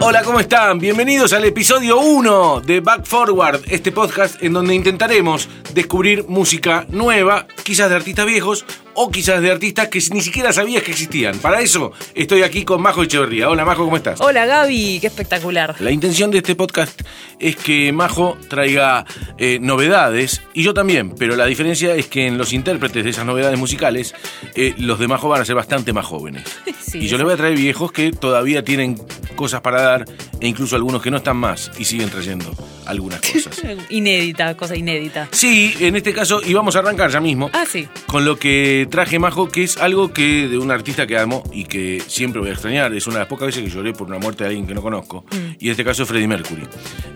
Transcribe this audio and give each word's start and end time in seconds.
Hola, 0.00 0.24
¿cómo 0.24 0.40
están? 0.40 0.80
Bienvenidos 0.80 1.32
al 1.32 1.44
episodio 1.44 2.00
1 2.00 2.62
de 2.62 2.80
Back 2.80 3.04
Forward, 3.04 3.60
este 3.68 3.92
podcast 3.92 4.42
en 4.42 4.52
donde 4.52 4.74
intentaremos 4.74 5.48
descubrir 5.74 6.24
música 6.26 6.84
nueva, 6.88 7.46
quizás 7.62 7.88
de 7.88 7.96
artistas 7.96 8.26
viejos 8.26 8.64
o 8.94 9.10
quizás 9.10 9.40
de 9.40 9.50
artistas 9.50 9.88
que 9.88 10.00
ni 10.12 10.20
siquiera 10.20 10.52
sabías 10.52 10.82
que 10.82 10.90
existían. 10.92 11.38
Para 11.38 11.60
eso 11.60 11.92
estoy 12.14 12.42
aquí 12.42 12.64
con 12.64 12.82
Majo 12.82 13.02
Echeverría. 13.02 13.48
Hola 13.48 13.64
Majo, 13.64 13.84
¿cómo 13.84 13.96
estás? 13.96 14.20
Hola 14.20 14.46
Gaby, 14.46 14.98
qué 15.00 15.06
espectacular. 15.06 15.76
La 15.80 15.90
intención 15.90 16.30
de 16.30 16.38
este 16.38 16.54
podcast 16.54 17.02
es 17.38 17.56
que 17.56 17.92
Majo 17.92 18.36
traiga 18.48 19.04
eh, 19.38 19.58
novedades 19.60 20.42
y 20.54 20.62
yo 20.62 20.74
también, 20.74 21.14
pero 21.14 21.36
la 21.36 21.46
diferencia 21.46 21.94
es 21.94 22.06
que 22.06 22.26
en 22.26 22.38
los 22.38 22.52
intérpretes 22.52 23.04
de 23.04 23.10
esas 23.10 23.26
novedades 23.26 23.58
musicales, 23.58 24.14
eh, 24.54 24.74
los 24.78 24.98
de 24.98 25.08
Majo 25.08 25.28
van 25.28 25.42
a 25.42 25.44
ser 25.44 25.56
bastante 25.56 25.92
más 25.92 26.06
jóvenes. 26.06 26.44
Sí, 26.92 26.98
y 26.98 27.08
yo 27.08 27.16
les 27.16 27.24
voy 27.24 27.32
a 27.32 27.36
traer 27.38 27.56
viejos 27.56 27.90
que 27.90 28.12
todavía 28.12 28.62
tienen 28.64 29.00
cosas 29.34 29.62
para 29.62 29.80
dar 29.80 30.04
e 30.40 30.46
incluso 30.46 30.76
algunos 30.76 31.00
que 31.00 31.10
no 31.10 31.16
están 31.16 31.38
más 31.38 31.70
y 31.78 31.86
siguen 31.86 32.10
trayendo 32.10 32.54
algunas 32.86 33.20
cosas. 33.32 33.60
Inédita, 33.90 34.56
cosa 34.56 34.76
inédita. 34.76 35.28
Sí, 35.32 35.74
en 35.80 35.96
este 35.96 36.12
caso, 36.12 36.40
y 36.44 36.52
vamos 36.54 36.76
a 36.76 36.80
arrancar 36.80 37.10
ya 37.10 37.20
mismo 37.20 37.50
Ah, 37.52 37.64
sí. 37.68 37.86
con 38.06 38.24
lo 38.24 38.36
que 38.38 38.86
traje 38.90 39.18
Majo, 39.18 39.48
que 39.48 39.62
es 39.64 39.76
algo 39.76 40.12
que 40.12 40.48
de 40.48 40.58
un 40.58 40.70
artista 40.70 41.06
que 41.06 41.18
amo 41.18 41.42
y 41.52 41.64
que 41.64 42.02
siempre 42.06 42.40
voy 42.40 42.50
a 42.50 42.52
extrañar. 42.52 42.94
Es 42.94 43.06
una 43.06 43.16
de 43.16 43.20
las 43.20 43.28
pocas 43.28 43.46
veces 43.46 43.62
que 43.62 43.70
lloré 43.70 43.92
por 43.92 44.06
una 44.08 44.18
muerte 44.18 44.44
de 44.44 44.48
alguien 44.50 44.66
que 44.66 44.74
no 44.74 44.82
conozco. 44.82 45.24
Y 45.58 45.66
en 45.66 45.70
este 45.72 45.84
caso 45.84 46.02
es 46.02 46.08
Freddie 46.08 46.28
Mercury. 46.28 46.62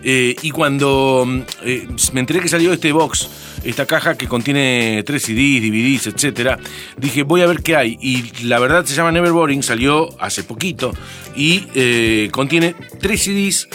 Eh, 0.03 0.37
y 0.43 0.51
cuando 0.51 1.25
mm, 1.27 1.41
eh, 1.65 1.89
me 2.13 2.21
enteré 2.21 2.41
que 2.41 2.49
salió 2.49 2.73
este 2.73 2.93
box, 2.93 3.29
esta 3.65 3.87
caja 3.87 4.17
que 4.17 4.29
contiene 4.29 5.03
tres 5.05 5.23
CDs, 5.25 5.63
DVDs, 5.63 6.07
etcétera, 6.09 6.59
dije, 6.97 7.23
voy 7.23 7.43
a 7.43 7.47
ver 7.47 7.63
qué 7.63 7.77
hay. 7.77 7.99
Y 8.01 8.45
la 8.45 8.59
verdad 8.59 8.85
se 8.85 8.95
llama 8.95 9.11
Never 9.13 9.33
Boring, 9.33 9.63
salió 9.63 10.09
hace 10.21 10.45
poquito 10.45 10.93
y 11.35 11.65
eh, 11.75 12.29
contiene 12.33 12.75
tres 13.01 13.23
CDs 13.25 13.69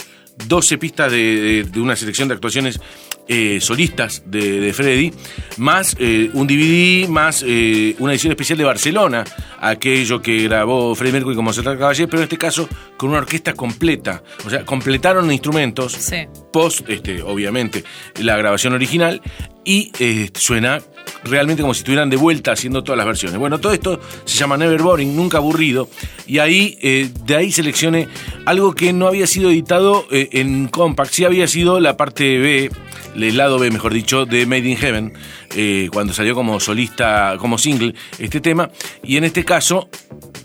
12 0.46 0.78
pistas 0.78 1.10
de, 1.12 1.18
de- 1.18 1.64
de 1.64 1.80
una 1.80 1.96
selección 1.96 2.28
de 2.28 2.34
actuaciones 2.34 2.80
eh, 3.28 3.60
solistas 3.60 4.24
de, 4.26 4.60
de 4.60 4.72
Freddy, 4.72 5.12
más 5.56 5.94
eh, 6.00 6.28
un 6.34 6.46
DVD, 6.48 7.08
más 7.08 7.44
eh, 7.46 7.94
una 8.00 8.12
edición 8.12 8.32
especial 8.32 8.58
de 8.58 8.64
Barcelona, 8.64 9.24
aquello 9.60 10.20
que 10.20 10.42
grabó 10.42 10.94
Freddie 10.96 11.12
Mercury 11.12 11.36
como 11.36 11.52
Serrat 11.52 11.78
Caballé, 11.78 12.08
pero 12.08 12.18
en 12.18 12.24
este 12.24 12.36
caso 12.36 12.68
con 12.96 13.10
una 13.10 13.18
orquesta 13.18 13.54
completa. 13.54 14.22
O 14.44 14.50
sea, 14.50 14.64
completaron 14.64 15.30
instrumentos 15.30 15.92
Sí. 15.92 16.26
post, 16.52 16.88
este, 16.88 17.22
obviamente, 17.22 17.84
la 18.20 18.36
grabación 18.36 18.72
original 18.72 19.22
y 19.64 19.92
suena 20.34 20.80
realmente 21.24 21.62
como 21.62 21.74
si 21.74 21.78
estuvieran 21.80 22.10
de 22.10 22.16
vuelta 22.16 22.52
haciendo 22.52 22.82
todas 22.82 22.96
las 22.96 23.06
versiones. 23.06 23.38
Bueno, 23.38 23.60
todo 23.60 23.72
esto 23.72 24.00
se 24.24 24.38
llama 24.38 24.56
Never 24.56 24.82
Boring, 24.82 25.14
nunca 25.16 25.38
aburrido, 25.38 25.88
y 26.26 26.38
ahí, 26.38 26.78
eh, 26.82 27.10
de 27.24 27.36
ahí 27.36 27.52
seleccioné 27.52 28.08
algo 28.46 28.74
que 28.74 28.92
no 28.92 29.06
había 29.06 29.26
sido 29.26 29.50
editado 29.50 30.06
eh, 30.10 30.28
en 30.32 30.68
Compact, 30.68 31.12
sí 31.12 31.24
había 31.24 31.46
sido 31.46 31.80
la 31.80 31.96
parte 31.96 32.38
B, 32.38 32.70
el 33.14 33.36
lado 33.36 33.58
B, 33.58 33.70
mejor 33.70 33.92
dicho, 33.92 34.24
de 34.26 34.46
Made 34.46 34.68
in 34.68 34.76
Heaven, 34.76 35.12
eh, 35.54 35.88
cuando 35.92 36.12
salió 36.12 36.34
como 36.34 36.58
solista, 36.60 37.36
como 37.38 37.58
single, 37.58 37.94
este 38.18 38.40
tema, 38.40 38.70
y 39.02 39.16
en 39.16 39.24
este 39.24 39.44
caso, 39.44 39.88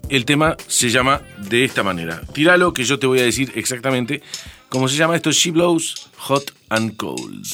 el 0.10 0.26
tema 0.26 0.56
se 0.68 0.90
llama 0.90 1.22
de 1.50 1.66
esta 1.66 1.84
manera. 1.84 2.22
Tíralo, 2.34 2.73
que 2.73 2.84
yo 2.84 3.00
te 3.00 3.08
voy 3.08 3.20
a 3.20 3.23
decir 3.23 3.52
exactamente 3.56 4.22
cómo 4.70 4.88
se 4.88 4.95
llama 4.95 5.16
esto. 5.16 5.32
She 5.32 5.52
blows 5.52 6.10
hot 6.18 6.52
and 6.70 6.95
cold. 6.95 7.45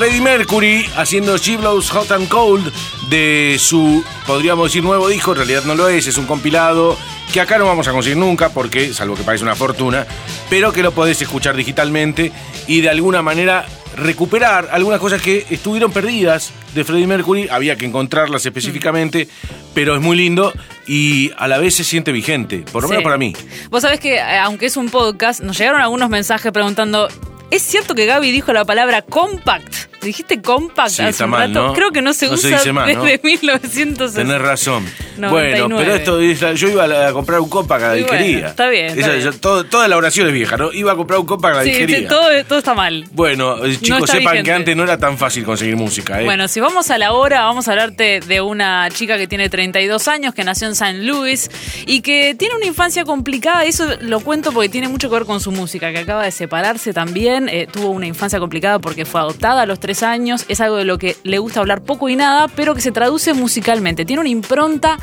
Freddie 0.00 0.22
Mercury 0.22 0.86
haciendo 0.96 1.36
She 1.36 1.58
Blows 1.58 1.90
Hot 1.90 2.10
and 2.12 2.26
Cold 2.28 2.72
de 3.10 3.56
su, 3.58 4.02
podríamos 4.26 4.68
decir, 4.68 4.82
nuevo 4.82 5.06
disco. 5.10 5.32
En 5.32 5.36
realidad 5.36 5.64
no 5.64 5.74
lo 5.74 5.90
es, 5.90 6.06
es 6.06 6.16
un 6.16 6.24
compilado 6.24 6.96
que 7.30 7.38
acá 7.38 7.58
no 7.58 7.66
vamos 7.66 7.86
a 7.86 7.92
conseguir 7.92 8.16
nunca, 8.16 8.48
porque, 8.48 8.94
salvo 8.94 9.14
que 9.14 9.24
pagues 9.24 9.42
una 9.42 9.54
fortuna, 9.54 10.06
pero 10.48 10.72
que 10.72 10.82
lo 10.82 10.92
podés 10.92 11.20
escuchar 11.20 11.54
digitalmente 11.54 12.32
y 12.66 12.80
de 12.80 12.88
alguna 12.88 13.20
manera 13.20 13.66
recuperar 13.94 14.70
algunas 14.72 15.00
cosas 15.00 15.20
que 15.20 15.44
estuvieron 15.50 15.92
perdidas 15.92 16.50
de 16.74 16.82
Freddie 16.82 17.06
Mercury, 17.06 17.48
había 17.50 17.76
que 17.76 17.84
encontrarlas 17.84 18.46
específicamente, 18.46 19.28
pero 19.74 19.94
es 19.94 20.00
muy 20.00 20.16
lindo 20.16 20.54
y 20.86 21.30
a 21.36 21.46
la 21.46 21.58
vez 21.58 21.74
se 21.74 21.84
siente 21.84 22.10
vigente, 22.10 22.64
por 22.72 22.80
lo 22.84 22.88
Sí. 22.88 22.92
menos 22.92 23.04
para 23.04 23.18
mí. 23.18 23.34
Vos 23.68 23.82
sabés 23.82 24.00
que, 24.00 24.14
eh, 24.14 24.38
aunque 24.38 24.64
es 24.64 24.78
un 24.78 24.88
podcast, 24.88 25.42
nos 25.42 25.58
llegaron 25.58 25.82
algunos 25.82 26.08
mensajes 26.08 26.50
preguntando. 26.52 27.06
¿Es 27.50 27.62
cierto 27.62 27.94
que 27.94 28.06
Gaby 28.06 28.30
dijo 28.30 28.52
la 28.52 28.64
palabra 28.64 29.02
compact? 29.02 29.74
¿Dijiste 30.02 30.40
compact 30.40 30.90
Sí, 30.90 31.02
hace 31.02 31.10
está 31.10 31.24
un 31.26 31.30
mal, 31.32 31.48
rato? 31.52 31.66
¿no? 31.68 31.72
Creo 31.74 31.90
que 31.90 32.00
no 32.00 32.14
se 32.14 32.26
No 32.28 32.36
se 32.38 32.46
usa 32.48 32.58
dice 32.58 32.72
más, 32.72 32.94
¿no? 32.94 33.04
desde 33.04 33.20
1960. 33.22 34.14
Tenés 34.22 34.40
razón. 34.40 34.86
99. 35.18 35.60
Bueno, 35.62 35.76
pero 35.76 35.94
esto 35.94 36.20
es- 36.20 36.58
yo 36.58 36.68
iba 36.68 37.08
a, 37.08 37.12
comprar 37.12 37.40
un 37.40 37.50
compact 37.50 37.82
a 37.82 37.86
la 37.88 37.92
bueno, 37.92 38.06
disquería. 38.06 38.48
está 38.48 38.68
bien, 38.70 38.86
está 38.86 39.00
Esa- 39.00 39.10
bien. 39.12 39.24
yo- 39.24 39.32
todo- 39.34 39.64
toda 39.64 39.88
la 39.88 39.98
oración 39.98 40.28
es 40.28 40.32
vieja, 40.32 40.56
¿no? 40.56 40.72
Iba 40.72 40.92
a 40.92 40.96
comprar 40.96 41.18
un 41.20 41.26
compact 41.26 41.54
a 41.54 41.58
la 41.58 41.64
disquería. 41.64 41.98
sí, 41.98 42.06
todo, 42.06 42.28
todo 42.48 42.58
está 42.60 42.72
mal. 42.72 43.04
Bueno, 43.12 43.62
eh, 43.66 43.76
chicos, 43.78 44.08
sepan 44.08 44.20
vigente. 44.32 44.42
que 44.44 44.52
antes 44.52 44.76
no 44.76 44.84
era 44.84 44.96
tan 44.96 45.18
fácil 45.18 45.44
conseguir 45.44 45.76
música, 45.76 46.22
¿eh? 46.22 46.24
Bueno, 46.24 46.48
si 46.48 46.60
vamos 46.60 46.90
a 46.90 46.96
la 46.96 47.12
hora, 47.12 47.42
vamos 47.42 47.68
a 47.68 47.72
hablarte 47.72 48.20
de 48.20 48.40
una 48.40 48.88
chica 48.90 49.18
que 49.18 49.26
tiene 49.26 49.50
32 49.50 50.08
años, 50.08 50.32
que 50.34 50.44
nació 50.44 50.66
en 50.68 50.74
San 50.76 51.06
Luis 51.06 51.50
y 51.84 52.00
que 52.00 52.34
tiene 52.38 52.54
una 52.54 52.64
infancia 52.66 53.04
complicada. 53.04 53.66
Y 53.66 53.68
eso 53.70 53.86
lo 54.00 54.20
cuento 54.20 54.50
porque 54.52 54.70
tiene 54.70 54.88
mucho 54.88 55.10
que 55.10 55.16
ver 55.16 55.26
con 55.26 55.40
su 55.42 55.52
música, 55.52 55.92
que 55.92 55.98
acaba 55.98 56.24
de 56.24 56.30
separarse 56.30 56.94
también. 56.94 57.39
Eh, 57.48 57.66
tuvo 57.70 57.90
una 57.90 58.06
infancia 58.06 58.38
complicada 58.38 58.78
porque 58.78 59.04
fue 59.04 59.20
adoptada 59.20 59.62
a 59.62 59.66
los 59.66 59.80
3 59.80 60.02
años. 60.02 60.44
Es 60.48 60.60
algo 60.60 60.76
de 60.76 60.84
lo 60.84 60.98
que 60.98 61.16
le 61.22 61.38
gusta 61.38 61.60
hablar 61.60 61.82
poco 61.82 62.08
y 62.08 62.16
nada, 62.16 62.48
pero 62.48 62.74
que 62.74 62.80
se 62.80 62.92
traduce 62.92 63.34
musicalmente. 63.34 64.04
Tiene 64.04 64.20
una 64.20 64.28
impronta 64.28 64.98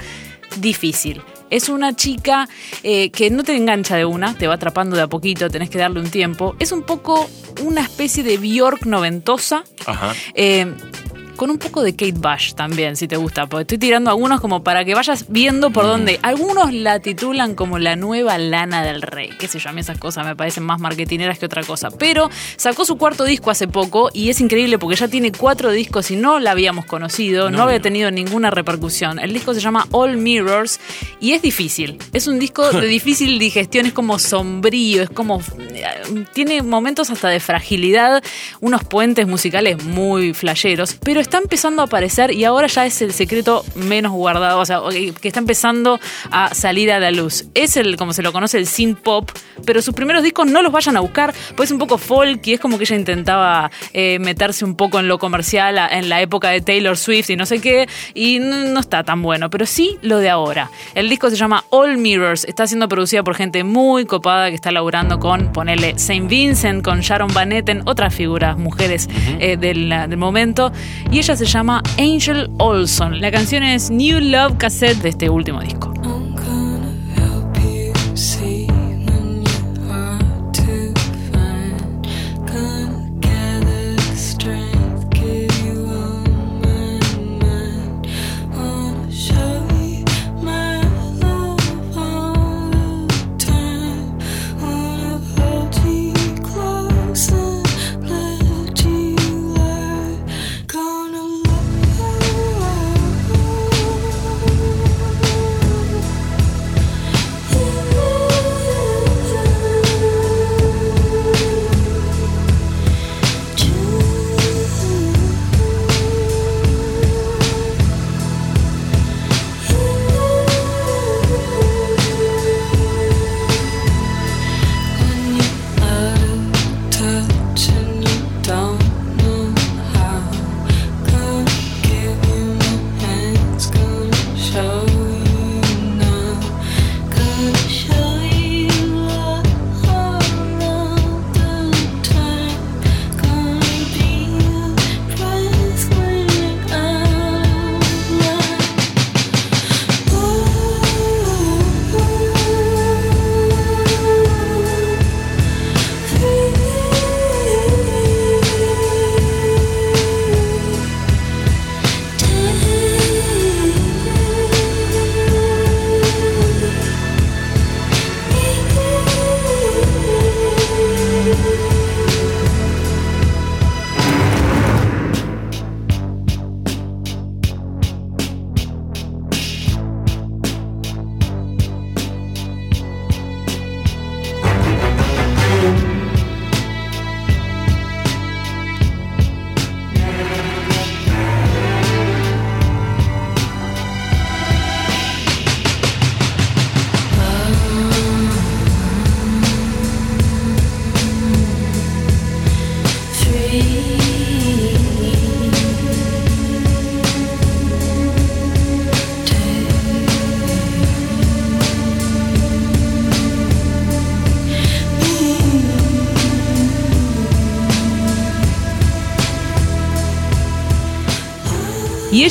difícil. 0.58 1.22
Es 1.50 1.70
una 1.70 1.96
chica 1.96 2.48
eh, 2.84 3.10
que 3.10 3.30
no 3.30 3.44
te 3.44 3.56
engancha 3.56 3.96
de 3.96 4.04
una, 4.06 4.34
te 4.34 4.48
va 4.48 4.56
atrapando 4.56 4.98
de 4.98 5.04
a 5.04 5.08
poquito, 5.08 5.50
tenés 5.50 5.70
que 5.70 5.78
darle 5.78 6.00
un 6.02 6.10
tiempo. 6.10 6.56
Es 6.60 6.72
un 6.72 6.84
poco 6.84 7.30
una 7.64 7.82
especie 7.82 8.24
de 8.24 8.38
Bjork 8.38 8.86
noventosa. 8.86 9.64
Ajá. 9.86 10.14
Eh, 10.34 10.74
con 11.38 11.50
un 11.50 11.58
poco 11.58 11.84
de 11.84 11.94
Kate 11.94 12.14
Bush 12.14 12.54
también, 12.54 12.98
si 12.98 13.08
te 13.08 13.16
gusta. 13.16 13.48
Porque 13.48 13.62
estoy 13.62 13.78
tirando 13.78 14.10
algunos 14.10 14.42
como 14.42 14.64
para 14.64 14.84
que 14.84 14.96
vayas 14.96 15.26
viendo 15.30 15.72
por 15.72 15.86
dónde. 15.86 16.20
Algunos 16.24 16.74
la 16.74 17.00
titulan 17.00 17.56
como 17.56 17.80
la 17.80 17.96
nueva 17.96 18.38
lana 18.38 18.84
del 18.84 19.02
rey. 19.02 19.30
Qué 19.40 19.48
sé 19.48 19.60
yo, 19.60 19.70
a 19.70 19.74
mí 19.74 19.82
esas 19.82 19.98
cosas 19.98 20.26
me 20.26 20.36
parecen 20.36 20.64
más 20.64 20.80
marketineras 20.80 21.40
que 21.40 21.46
otra 21.46 21.64
cosa. 21.64 21.90
Pero 21.92 22.30
sacó 22.58 22.84
su 22.84 22.98
cuarto 22.98 23.24
disco 23.24 23.52
hace 23.52 23.68
poco 23.68 24.10
y 24.14 24.30
es 24.30 24.42
increíble 24.42 24.80
porque 24.80 24.98
ya 24.98 25.08
tiene 25.08 25.32
cuatro 25.32 25.72
discos 25.72 26.12
y 26.12 26.16
no 26.16 26.40
la 26.40 26.52
habíamos 26.52 26.86
conocido, 26.86 27.50
no, 27.50 27.58
No, 27.58 27.64
había 27.64 27.80
tenido 27.80 28.12
ninguna 28.12 28.50
repercusión. 28.50 29.20
El 29.20 29.34
disco 29.34 29.54
se 29.54 29.62
llama 29.62 29.88
All 29.92 30.18
Mirrors 30.18 30.80
y 31.20 31.34
es 31.34 31.42
difícil. 31.42 32.00
Es 32.14 32.28
un 32.28 32.40
disco 32.40 32.72
de 32.72 32.88
difícil 32.98 33.38
digestión, 33.40 33.86
es 33.86 33.94
como 33.94 34.20
sombrío, 34.20 35.04
es 35.04 35.10
como. 35.10 35.42
Tiene 36.34 36.62
momentos 36.64 37.10
hasta 37.10 37.30
de 37.30 37.40
fragilidad, 37.40 38.24
unos 38.60 38.84
puentes 38.84 39.28
musicales 39.28 39.84
muy 39.84 40.34
flasheros, 40.34 40.96
pero 40.96 41.22
está 41.28 41.40
empezando 41.40 41.82
a 41.82 41.86
aparecer 41.86 42.32
y 42.32 42.46
ahora 42.46 42.68
ya 42.68 42.86
es 42.86 43.02
el 43.02 43.12
secreto 43.12 43.66
menos 43.76 44.14
guardado, 44.14 44.60
o 44.60 44.66
sea, 44.66 44.80
que 44.90 45.28
está 45.28 45.42
empezando 45.42 46.00
a 46.32 46.56
salir 46.56 46.90
a 46.90 47.00
la 47.00 47.12
luz. 47.12 47.46
Es 47.54 47.76
el, 47.76 47.98
como 47.98 48.14
se 48.14 48.22
lo 48.24 48.32
conoce, 48.32 48.58
el 48.58 48.66
synth 48.66 49.00
pop, 49.00 49.30
pero 49.66 49.82
sus 49.82 49.94
primeros 49.94 50.24
discos 50.24 50.48
no 50.48 50.62
los 50.62 50.72
vayan 50.72 50.96
a 50.96 51.02
buscar, 51.02 51.34
pues 51.56 51.68
es 51.68 51.74
un 51.74 51.80
poco 51.80 51.98
folk 51.98 52.48
y 52.48 52.54
es 52.54 52.62
como 52.62 52.78
que 52.78 52.86
ella 52.86 52.96
intentaba 52.96 53.70
eh, 53.92 54.20
meterse 54.20 54.64
un 54.64 54.76
poco 54.76 55.00
en 55.00 55.10
lo 55.10 55.20
comercial 55.20 55.78
en 55.92 56.08
la 56.08 56.22
época 56.22 56.50
de 56.50 56.62
Taylor 56.62 56.98
Swift 56.98 57.30
y 57.30 57.36
no 57.36 57.46
sé 57.46 57.60
qué, 57.60 57.90
y 58.14 58.40
no, 58.40 58.56
no 58.64 58.80
está 58.80 59.04
tan 59.04 59.22
bueno, 59.22 59.50
pero 59.50 59.66
sí 59.66 59.98
lo 60.02 60.20
de 60.20 60.30
ahora. 60.30 60.72
El 60.96 61.10
disco 61.10 61.30
se 61.30 61.36
llama 61.36 61.66
All 61.72 61.98
Mirrors, 61.98 62.46
está 62.46 62.68
siendo 62.68 62.88
producida 62.88 63.22
por 63.24 63.36
gente 63.36 63.66
muy 63.66 64.06
copada 64.06 64.48
que 64.48 64.56
está 64.56 64.72
laburando 64.72 65.20
con, 65.20 65.52
ponele, 65.52 66.00
Saint 66.00 66.30
Vincent, 66.30 66.86
con 66.86 67.02
Sharon 67.02 67.34
Van 67.34 67.52
Etten, 67.52 67.82
otras 67.86 68.16
figuras, 68.16 68.58
mujeres 68.58 69.10
eh, 69.40 69.58
del, 69.58 69.90
del 69.90 70.18
momento, 70.18 70.72
y 71.12 71.17
ella 71.20 71.36
se 71.36 71.46
llama 71.46 71.82
Angel 71.98 72.50
Olson. 72.60 73.20
La 73.20 73.32
canción 73.32 73.64
es 73.64 73.90
New 73.90 74.20
Love 74.20 74.58
Cassette 74.58 75.02
de 75.02 75.10
este 75.10 75.30
último 75.30 75.62
disco. 75.62 75.97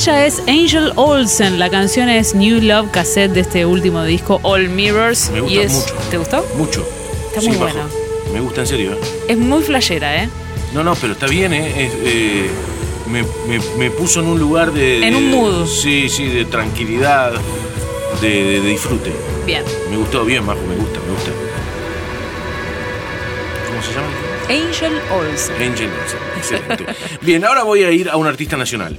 Ella 0.07 0.25
es 0.25 0.39
Angel 0.47 0.93
Olsen. 0.95 1.59
La 1.59 1.69
canción 1.69 2.07
es 2.09 2.33
New 2.33 2.61
Love 2.61 2.91
Cassette 2.91 3.31
de 3.33 3.41
este 3.41 3.65
último 3.65 4.03
disco, 4.05 4.39
All 4.43 4.69
Mirrors. 4.69 5.29
Me 5.31 5.41
gusta 5.41 5.55
y 5.55 5.59
es, 5.59 5.71
mucho. 5.73 5.93
¿Te 6.09 6.17
gustó? 6.17 6.45
Mucho. 6.57 6.87
Está 7.27 7.41
Sí, 7.41 7.47
muy 7.49 7.57
bajo. 7.57 7.73
buena. 7.73 7.89
Me 8.33 8.39
gusta 8.39 8.61
en 8.61 8.67
serio, 8.67 8.93
¿eh? 8.93 8.97
Es 9.27 9.37
muy 9.37 9.61
flashera, 9.63 10.23
¿eh? 10.23 10.29
No, 10.73 10.83
no, 10.83 10.95
pero 10.95 11.11
está 11.13 11.27
bien, 11.27 11.53
¿eh? 11.53 11.85
Es, 11.85 11.91
eh, 12.03 12.49
me, 13.09 13.23
me- 13.47 13.63
me 13.77 13.91
puso 13.91 14.21
en 14.21 14.27
un 14.27 14.39
lugar 14.39 14.71
de... 14.71 15.05
En 15.05 15.13
un 15.15 15.29
mood. 15.29 15.67
Sí, 15.67 16.07
sí, 16.09 16.25
de 16.27 16.45
tranquilidad, 16.45 17.33
de, 18.21 18.29
de- 18.29 18.61
de 18.61 18.69
disfrute. 18.69 19.11
Bien. 19.45 19.63
Me 19.91 19.97
gustó 19.97 20.23
bien, 20.23 20.45
Majo, 20.45 20.59
me 20.69 20.75
gusta, 20.75 20.99
me 21.05 21.13
gusta. 21.13 21.31
¿Cómo 23.67 23.81
se 23.83 23.93
llama? 23.93 24.07
Angel 24.67 25.01
Olsen. 25.11 25.55
Angel 25.55 25.89
Olsen. 26.01 26.19
Excelente. 26.37 26.85
Bien, 27.21 27.43
ahora 27.43 27.63
voy 27.63 27.83
a 27.83 27.91
ir 27.91 28.09
a 28.09 28.15
un 28.15 28.25
artista 28.27 28.55
nacional. 28.55 28.97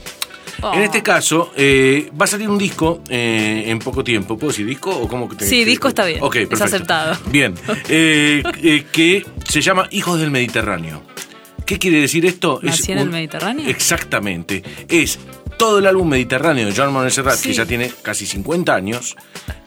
Oh. 0.62 0.74
En 0.74 0.82
este 0.82 1.02
caso, 1.02 1.52
eh, 1.56 2.10
va 2.20 2.24
a 2.24 2.28
salir 2.28 2.48
un 2.48 2.58
disco 2.58 3.02
eh, 3.08 3.64
en 3.66 3.78
poco 3.78 4.02
tiempo. 4.02 4.36
¿Puedo 4.36 4.50
decir 4.50 4.66
disco 4.66 4.90
o 4.90 5.06
cómo 5.06 5.28
que 5.28 5.36
te- 5.36 5.46
Sí, 5.46 5.64
disco 5.64 5.88
está 5.88 6.04
bien. 6.04 6.18
Ok, 6.22 6.36
Es 6.36 6.48
perfecto. 6.48 6.64
aceptado. 6.64 7.16
Bien. 7.26 7.54
Eh, 7.88 8.84
que 8.92 9.24
se 9.48 9.60
llama 9.60 9.86
Hijos 9.92 10.18
del 10.20 10.30
Mediterráneo. 10.30 11.02
¿Qué 11.64 11.78
quiere 11.78 12.00
decir 12.00 12.24
esto? 12.26 12.60
¿Nací 12.62 12.92
en 12.92 12.98
el 12.98 13.10
Mediterráneo? 13.10 13.68
Exactamente. 13.68 14.62
Es 14.88 15.18
todo 15.58 15.78
el 15.78 15.86
álbum 15.86 16.08
Mediterráneo 16.08 16.66
de 16.66 16.74
Joan 16.74 16.92
Manuel 16.92 17.12
Serrat, 17.12 17.36
Sí. 17.36 17.48
que 17.50 17.54
ya 17.54 17.66
tiene 17.66 17.92
casi 18.02 18.26
50 18.26 18.74
años, 18.74 19.16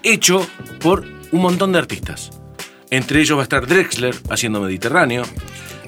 hecho 0.03 0.45
por 0.79 1.05
un 1.31 1.41
montón 1.41 1.71
de 1.71 1.79
artistas. 1.79 2.31
Entre 2.89 3.21
ellos 3.21 3.37
va 3.37 3.41
a 3.41 3.43
estar 3.43 3.65
Drexler 3.67 4.15
haciendo 4.29 4.59
Mediterráneo, 4.61 5.23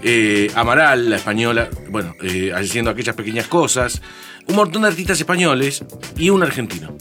eh, 0.04 0.52
Amaral, 0.56 1.10
la 1.10 1.16
española, 1.16 1.70
bueno, 1.90 2.16
eh, 2.22 2.52
haciendo 2.54 2.92
aquellas 2.92 3.16
pequeñas 3.16 3.48
cosas, 3.48 4.02
un 4.48 4.56
montón 4.56 4.82
de 4.82 4.90
artistas 4.90 5.20
españoles 5.20 5.84
y 6.18 6.30
un 6.30 6.44
argentino, 6.44 6.96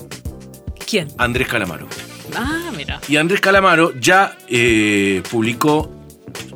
¿Quién? 0.92 1.08
Andrés 1.16 1.48
Calamaro. 1.48 1.88
Ah, 2.36 2.70
mira. 2.76 3.00
Y 3.08 3.16
Andrés 3.16 3.40
Calamaro 3.40 3.98
ya 3.98 4.36
eh, 4.46 5.22
publicó 5.30 5.90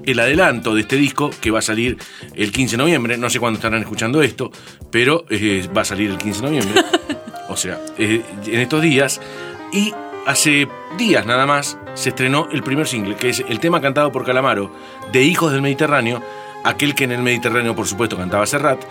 el 0.05 0.21
adelanto 0.21 0.75
de 0.75 0.83
este 0.83 0.97
disco 0.97 1.31
que 1.41 1.51
va 1.51 1.61
a 1.61 1.63
salir 1.63 1.97
el 2.35 2.53
15 2.53 2.73
de 2.73 2.83
noviembre. 2.83 3.17
No 3.17 3.31
sé 3.31 3.41
cuándo 3.41 3.57
estarán 3.57 3.81
escuchando 3.81 4.21
esto, 4.21 4.53
pero 4.91 5.25
eh, 5.31 5.67
va 5.75 5.81
a 5.81 5.85
salir 5.87 6.11
el 6.11 6.19
15 6.19 6.41
de 6.43 6.47
noviembre. 6.47 6.85
o 7.49 7.57
sea, 7.57 7.81
eh, 7.97 8.23
en 8.47 8.61
estos 8.61 8.83
días. 8.83 9.23
Y 9.73 9.95
hace 10.27 10.69
días 10.99 11.25
nada 11.25 11.47
más 11.47 11.79
se 11.95 12.11
estrenó 12.11 12.49
el 12.53 12.63
primer 12.63 12.87
single, 12.87 13.17
que 13.17 13.31
es 13.31 13.43
el 13.49 13.61
tema 13.61 13.81
cantado 13.81 14.13
por 14.13 14.27
Calamaro 14.27 14.71
de 15.13 15.23
Hijos 15.23 15.53
del 15.53 15.63
Mediterráneo, 15.63 16.21
aquel 16.65 16.95
que 16.95 17.05
en 17.05 17.13
el 17.13 17.23
Mediterráneo, 17.23 17.75
por 17.75 17.87
supuesto, 17.87 18.17
cantaba 18.17 18.47
Serrat. 18.47 18.83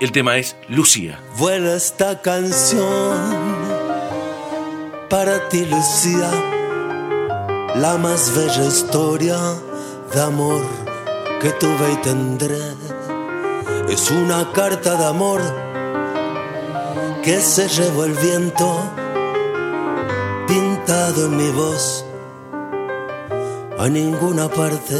El 0.00 0.12
tema 0.12 0.36
es 0.36 0.56
Lucía. 0.68 1.18
Vuela 1.36 1.74
esta 1.74 2.20
canción 2.20 3.16
para 5.08 5.48
ti, 5.48 5.64
Lucía, 5.64 6.30
la 7.76 7.98
más 7.98 8.34
bella 8.36 8.64
historia 8.64 9.36
de 10.14 10.20
amor 10.20 10.62
que 11.40 11.50
tuve 11.52 11.92
y 11.92 11.96
tendré. 11.96 12.58
Es 13.88 14.10
una 14.10 14.50
carta 14.52 14.96
de 14.96 15.06
amor 15.06 15.40
que 17.22 17.40
se 17.40 17.68
llevó 17.68 18.04
el 18.04 18.14
viento, 18.14 18.90
en 20.92 21.36
mi 21.36 21.50
voz, 21.52 22.04
a 23.78 23.88
ninguna 23.88 24.46
parte, 24.46 24.98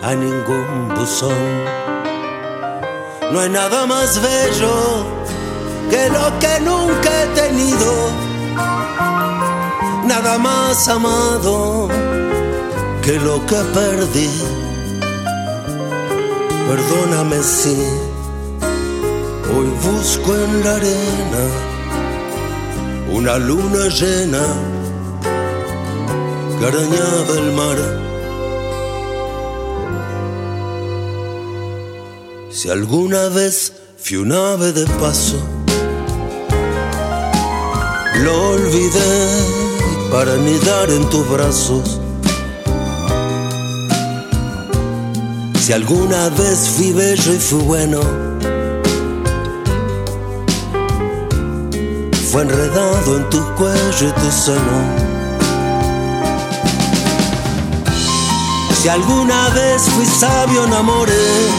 a 0.00 0.14
ningún 0.14 0.94
buzón. 0.94 1.64
No 3.32 3.40
hay 3.40 3.50
nada 3.50 3.84
más 3.86 4.20
bello 4.22 4.76
que 5.90 6.08
lo 6.08 6.38
que 6.38 6.60
nunca 6.60 7.10
he 7.20 7.26
tenido. 7.34 7.92
Nada 10.04 10.38
más 10.38 10.86
amado 10.88 11.88
que 13.02 13.18
lo 13.18 13.44
que 13.44 13.60
perdí. 13.74 14.30
Perdóname 16.68 17.42
si 17.42 17.76
hoy 19.52 19.68
busco 19.82 20.32
en 20.34 20.64
la 20.64 20.74
arena 20.76 21.75
una 23.10 23.38
luna 23.38 23.88
llena 23.88 24.42
que 26.58 26.66
arañaba 26.66 27.34
el 27.38 27.52
mar. 27.52 27.76
Si 32.50 32.70
alguna 32.70 33.28
vez 33.28 33.72
fui 33.98 34.16
un 34.16 34.32
ave 34.32 34.72
de 34.72 34.86
paso, 34.98 35.38
lo 38.22 38.50
olvidé 38.50 39.28
para 40.10 40.32
anidar 40.32 40.90
en 40.90 41.08
tus 41.10 41.28
brazos. 41.28 42.00
Si 45.60 45.72
alguna 45.72 46.28
vez 46.30 46.68
fui 46.76 46.92
bello 46.92 47.34
y 47.34 47.38
fui 47.38 47.62
bueno, 47.62 48.25
fue 52.36 52.42
enredado 52.42 53.16
en 53.16 53.30
tu 53.30 53.42
cuello 53.54 54.08
y 54.08 54.12
tu 54.12 54.30
seno. 54.30 54.78
Si 58.74 58.90
alguna 58.90 59.48
vez 59.54 59.80
fui 59.88 60.04
sabio 60.04 60.66
en 60.66 60.72
amores, 60.74 61.50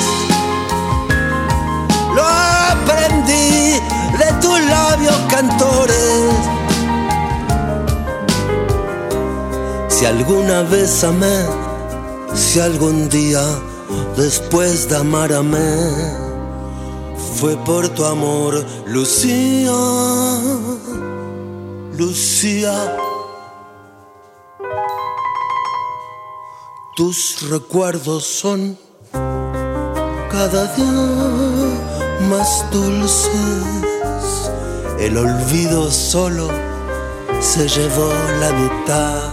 lo 2.13 2.23
aprendí 2.23 3.79
de 4.19 4.31
tus 4.39 4.59
labios 4.65 5.15
cantores. 5.31 6.35
Si 9.87 10.05
alguna 10.05 10.61
vez 10.61 11.03
amé, 11.03 11.39
si 12.35 12.59
algún 12.59 13.09
día 13.09 13.41
después 14.15 14.87
de 14.89 14.97
amar 14.97 15.33
amé, 15.33 16.27
fue 17.37 17.55
por 17.57 17.87
tu 17.89 18.03
amor, 18.03 18.65
Lucía, 18.87 19.71
Lucía. 21.97 22.95
Tus 26.95 27.49
recuerdos 27.49 28.23
son 28.23 28.77
cada 30.29 30.75
día 30.75 32.29
más 32.29 32.65
dulces. 32.71 33.31
El 34.99 35.17
olvido 35.17 35.89
solo 35.89 36.49
se 37.39 37.67
llevó 37.67 38.13
la 38.41 38.51
mitad 38.51 39.23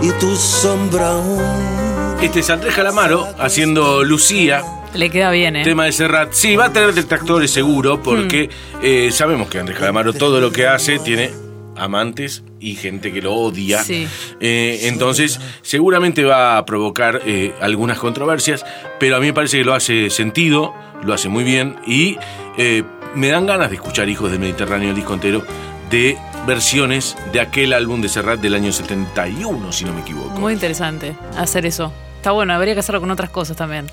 y 0.00 0.10
tu 0.12 0.34
sombra 0.34 1.12
aún. 1.12 2.16
Este 2.22 2.40
es 2.40 2.48
Andrés 2.48 2.74
Calamaro 2.74 3.28
haciendo 3.38 4.02
Lucía. 4.04 4.83
Le 4.94 5.10
queda 5.10 5.30
bien, 5.30 5.56
¿eh? 5.56 5.64
Tema 5.64 5.84
de 5.86 5.92
Serrat. 5.92 6.32
Sí, 6.32 6.56
va 6.56 6.66
a 6.66 6.72
tener 6.72 6.94
detractores 6.94 7.50
seguro, 7.50 8.00
porque 8.02 8.48
Hmm. 8.74 8.78
eh, 8.82 9.10
sabemos 9.12 9.48
que 9.48 9.58
Andrés 9.58 9.78
Calamaro 9.78 10.12
todo 10.12 10.40
lo 10.40 10.52
que 10.52 10.66
hace 10.68 10.98
tiene 11.00 11.30
amantes 11.76 12.44
y 12.60 12.76
gente 12.76 13.12
que 13.12 13.20
lo 13.20 13.34
odia. 13.34 13.82
Sí. 13.82 14.06
Eh, 14.40 14.80
entonces, 14.84 15.40
seguramente 15.62 16.22
va 16.24 16.56
a 16.56 16.64
provocar 16.64 17.22
eh, 17.26 17.52
algunas 17.60 17.98
controversias, 17.98 18.64
pero 19.00 19.16
a 19.16 19.20
mí 19.20 19.26
me 19.26 19.32
parece 19.32 19.58
que 19.58 19.64
lo 19.64 19.74
hace 19.74 20.10
sentido, 20.10 20.72
lo 21.02 21.12
hace 21.12 21.28
muy 21.28 21.42
bien 21.42 21.76
y 21.86 22.16
eh, 22.56 22.84
me 23.16 23.28
dan 23.28 23.46
ganas 23.46 23.70
de 23.70 23.76
escuchar 23.76 24.08
Hijos 24.08 24.30
del 24.30 24.38
Mediterráneo, 24.38 24.90
el 24.90 24.94
disco 24.96 25.14
entero, 25.14 25.44
de 25.90 26.16
versiones 26.46 27.16
de 27.32 27.40
aquel 27.40 27.72
álbum 27.72 28.00
de 28.00 28.08
Serrat 28.08 28.38
del 28.40 28.54
año 28.54 28.70
71, 28.72 29.72
si 29.72 29.84
no 29.84 29.92
me 29.92 30.02
equivoco. 30.02 30.38
Muy 30.38 30.52
interesante 30.52 31.16
hacer 31.36 31.66
eso. 31.66 31.92
Está 32.16 32.30
bueno, 32.30 32.54
habría 32.54 32.72
que 32.72 32.80
hacerlo 32.80 33.00
con 33.02 33.10
otras 33.10 33.28
cosas 33.28 33.54
también. 33.56 33.86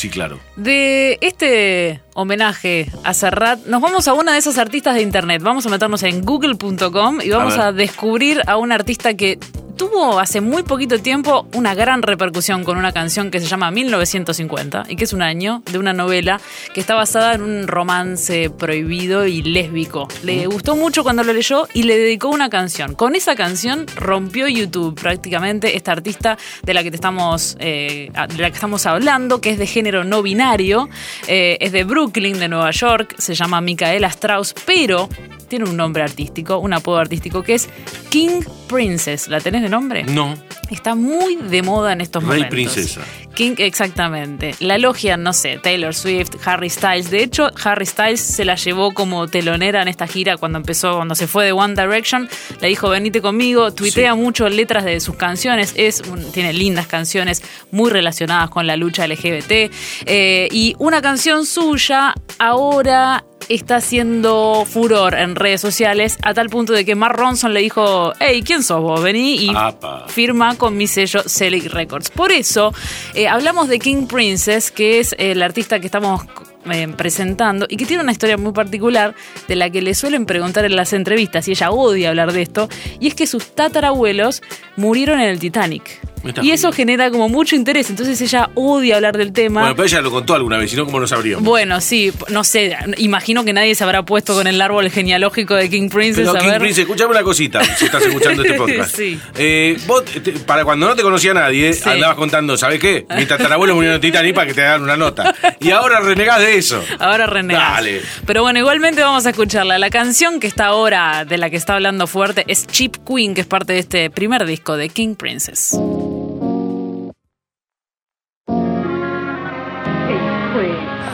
Sí, 0.00 0.08
claro. 0.08 0.40
De 0.56 1.18
este 1.20 2.00
homenaje 2.14 2.90
a 3.04 3.12
Serrat, 3.12 3.66
nos 3.66 3.82
vamos 3.82 4.08
a 4.08 4.14
una 4.14 4.32
de 4.32 4.38
esas 4.38 4.56
artistas 4.56 4.94
de 4.94 5.02
internet. 5.02 5.42
Vamos 5.42 5.66
a 5.66 5.68
meternos 5.68 6.02
en 6.04 6.22
google.com 6.22 7.18
y 7.22 7.28
vamos 7.28 7.58
A 7.58 7.70
descubrir 7.72 8.40
a 8.46 8.56
un 8.56 8.72
artista 8.72 9.12
que 9.12 9.38
tuvo 9.80 10.20
hace 10.20 10.42
muy 10.42 10.62
poquito 10.62 10.98
tiempo 10.98 11.46
una 11.54 11.74
gran 11.74 12.02
repercusión 12.02 12.64
con 12.64 12.76
una 12.76 12.92
canción 12.92 13.30
que 13.30 13.40
se 13.40 13.46
llama 13.46 13.70
1950 13.70 14.84
y 14.90 14.96
que 14.96 15.04
es 15.04 15.14
un 15.14 15.22
año 15.22 15.62
de 15.72 15.78
una 15.78 15.94
novela 15.94 16.38
que 16.74 16.80
está 16.80 16.94
basada 16.94 17.32
en 17.32 17.40
un 17.40 17.66
romance 17.66 18.50
prohibido 18.50 19.24
y 19.24 19.40
lésbico. 19.40 20.06
Le 20.22 20.44
gustó 20.48 20.76
mucho 20.76 21.02
cuando 21.02 21.24
lo 21.24 21.32
leyó 21.32 21.66
y 21.72 21.84
le 21.84 21.96
dedicó 21.96 22.28
una 22.28 22.50
canción. 22.50 22.94
Con 22.94 23.16
esa 23.16 23.34
canción 23.36 23.86
rompió 23.96 24.48
YouTube 24.48 25.00
prácticamente 25.00 25.74
esta 25.74 25.92
artista 25.92 26.36
de 26.62 26.74
la 26.74 26.82
que 26.82 26.90
te 26.90 26.96
estamos 26.96 27.56
eh, 27.58 28.12
de 28.36 28.42
la 28.42 28.50
que 28.50 28.56
estamos 28.56 28.84
hablando, 28.84 29.40
que 29.40 29.48
es 29.48 29.58
de 29.58 29.66
género 29.66 29.89
no 30.04 30.22
binario, 30.22 30.88
eh, 31.26 31.58
es 31.60 31.72
de 31.72 31.84
Brooklyn, 31.84 32.38
de 32.38 32.48
Nueva 32.48 32.70
York, 32.70 33.14
se 33.18 33.34
llama 33.34 33.60
Micaela 33.60 34.08
Strauss, 34.08 34.54
pero 34.66 35.08
tiene 35.50 35.66
un 35.68 35.76
nombre 35.76 36.02
artístico, 36.02 36.56
un 36.58 36.72
apodo 36.72 36.96
artístico 36.96 37.42
que 37.42 37.54
es 37.56 37.68
King 38.08 38.40
Princess. 38.68 39.28
¿La 39.28 39.40
tenés 39.40 39.60
de 39.62 39.68
nombre? 39.68 40.04
No. 40.04 40.34
Está 40.70 40.94
muy 40.94 41.34
de 41.36 41.62
moda 41.62 41.92
en 41.92 42.00
estos 42.00 42.22
Rey 42.22 42.44
momentos. 42.44 42.50
princesa. 42.72 43.00
King, 43.34 43.54
exactamente. 43.58 44.54
La 44.60 44.78
logia, 44.78 45.16
no 45.16 45.32
sé, 45.32 45.58
Taylor 45.62 45.94
Swift, 45.94 46.30
Harry 46.44 46.70
Styles. 46.70 47.10
De 47.10 47.22
hecho, 47.24 47.50
Harry 47.64 47.86
Styles 47.86 48.20
se 48.20 48.44
la 48.44 48.54
llevó 48.54 48.92
como 48.94 49.26
telonera 49.26 49.82
en 49.82 49.88
esta 49.88 50.06
gira 50.06 50.36
cuando 50.36 50.58
empezó, 50.58 50.96
cuando 50.96 51.14
se 51.16 51.26
fue 51.26 51.44
de 51.46 51.52
One 51.52 51.74
Direction. 51.74 52.28
Le 52.60 52.68
dijo, 52.68 52.88
venite 52.88 53.20
conmigo, 53.20 53.72
tuitea 53.72 54.12
Sí. 54.12 54.18
mucho 54.18 54.48
letras 54.48 54.84
de 54.84 55.00
sus 55.00 55.16
canciones. 55.16 55.72
Es 55.76 56.02
un- 56.02 56.30
tiene 56.30 56.52
lindas 56.52 56.86
canciones 56.86 57.42
muy 57.72 57.90
relacionadas 57.90 58.50
con 58.50 58.66
la 58.68 58.76
lucha 58.76 59.04
LGBT. 59.06 59.70
Eh, 60.06 60.48
y 60.52 60.74
una 60.78 61.02
canción 61.02 61.46
suya 61.46 62.14
ahora 62.38 63.24
está 63.54 63.76
haciendo 63.76 64.64
furor 64.64 65.14
en 65.14 65.34
redes 65.34 65.60
sociales 65.60 66.18
a 66.22 66.34
tal 66.34 66.48
punto 66.48 66.72
de 66.72 66.84
que 66.84 66.94
Mark 66.94 67.16
Ronson 67.16 67.52
le 67.52 67.60
dijo, 67.60 68.12
hey, 68.20 68.42
¿quién 68.44 68.62
sos 68.62 68.80
vos? 68.80 69.02
Vení 69.02 69.36
y 69.36 69.50
Apa. 69.54 70.04
firma 70.08 70.56
con 70.56 70.76
mi 70.76 70.86
sello 70.86 71.22
Selig 71.26 71.70
Records. 71.70 72.10
Por 72.10 72.32
eso 72.32 72.72
eh, 73.14 73.28
hablamos 73.28 73.68
de 73.68 73.78
King 73.78 74.06
Princess, 74.06 74.70
que 74.70 75.00
es 75.00 75.14
el 75.18 75.42
artista 75.42 75.80
que 75.80 75.86
estamos 75.86 76.22
eh, 76.70 76.88
presentando 76.96 77.66
y 77.68 77.76
que 77.76 77.86
tiene 77.86 78.02
una 78.02 78.12
historia 78.12 78.36
muy 78.36 78.52
particular 78.52 79.14
de 79.48 79.56
la 79.56 79.70
que 79.70 79.82
le 79.82 79.94
suelen 79.94 80.26
preguntar 80.26 80.64
en 80.64 80.76
las 80.76 80.92
entrevistas 80.92 81.48
y 81.48 81.52
ella 81.52 81.70
odia 81.70 82.10
hablar 82.10 82.32
de 82.32 82.42
esto, 82.42 82.68
y 83.00 83.08
es 83.08 83.14
que 83.14 83.26
sus 83.26 83.54
tatarabuelos 83.54 84.42
murieron 84.76 85.20
en 85.20 85.28
el 85.28 85.38
Titanic. 85.38 86.00
Y 86.42 86.50
eso 86.50 86.72
genera 86.72 87.10
como 87.10 87.28
mucho 87.28 87.56
interés, 87.56 87.88
entonces 87.90 88.20
ella 88.20 88.50
odia 88.54 88.96
hablar 88.96 89.16
del 89.16 89.32
tema. 89.32 89.60
Bueno, 89.62 89.76
pero 89.76 89.86
ella 89.86 90.00
lo 90.02 90.10
contó 90.10 90.34
alguna 90.34 90.58
vez, 90.58 90.70
si 90.70 90.76
no, 90.76 90.84
¿cómo 90.84 90.98
lo 91.00 91.06
sabríamos? 91.06 91.42
Bueno, 91.44 91.80
sí, 91.80 92.12
no 92.28 92.44
sé, 92.44 92.76
imagino 92.98 93.44
que 93.44 93.52
nadie 93.52 93.74
se 93.74 93.84
habrá 93.84 94.04
puesto 94.04 94.34
con 94.34 94.46
el 94.46 94.60
árbol 94.60 94.90
genealógico 94.90 95.54
de 95.54 95.70
King 95.70 95.88
Princess 95.88 96.26
Pero 96.26 96.38
a 96.38 96.40
King 96.40 96.48
ver. 96.50 96.58
Prince, 96.60 96.82
escúchame 96.82 97.10
una 97.12 97.22
cosita, 97.22 97.64
si 97.64 97.84
estás 97.86 98.02
escuchando 98.04 98.42
este 98.42 98.54
podcast. 98.56 98.94
Sí. 99.00 99.18
Eh, 99.38 99.78
vos, 99.86 100.04
te- 100.04 100.32
para 100.32 100.64
cuando 100.64 100.86
no 100.88 100.94
te 100.96 101.02
conocía 101.02 101.32
nadie, 101.32 101.72
Sí. 101.72 101.88
andabas 101.88 102.16
contando, 102.16 102.56
¿sabes 102.56 102.78
qué? 102.80 103.06
Mi 103.16 103.24
tatarabuelo 103.24 103.74
murió 103.74 103.94
en 103.94 104.00
Titanic 104.00 104.34
para 104.34 104.46
que 104.46 104.54
te 104.54 104.62
hagan 104.62 104.82
una 104.82 104.96
nota. 104.96 105.34
Y 105.60 105.70
ahora 105.70 106.00
renegás 106.00 106.40
de 106.40 106.56
eso. 106.58 106.82
Ahora 106.98 107.26
renegás. 107.26 107.76
Dale. 107.76 108.02
Pero 108.26 108.42
bueno, 108.42 108.58
igualmente 108.58 109.00
vamos 109.02 109.24
a 109.26 109.30
escucharla. 109.30 109.78
La 109.78 109.88
canción 109.90 110.38
que 110.40 110.46
está 110.48 110.66
ahora, 110.66 111.24
de 111.24 111.38
la 111.38 111.48
que 111.50 111.56
está 111.56 111.74
hablando 111.74 112.06
fuerte, 112.06 112.44
es 112.48 112.66
Cheap 112.66 112.96
Queen, 113.06 113.34
que 113.34 113.40
es 113.42 113.46
parte 113.46 113.72
de 113.72 113.78
este 113.78 114.10
primer 114.10 114.44
disco 114.44 114.76
de 114.76 114.88
King 114.90 115.14
Princess. 115.14 115.76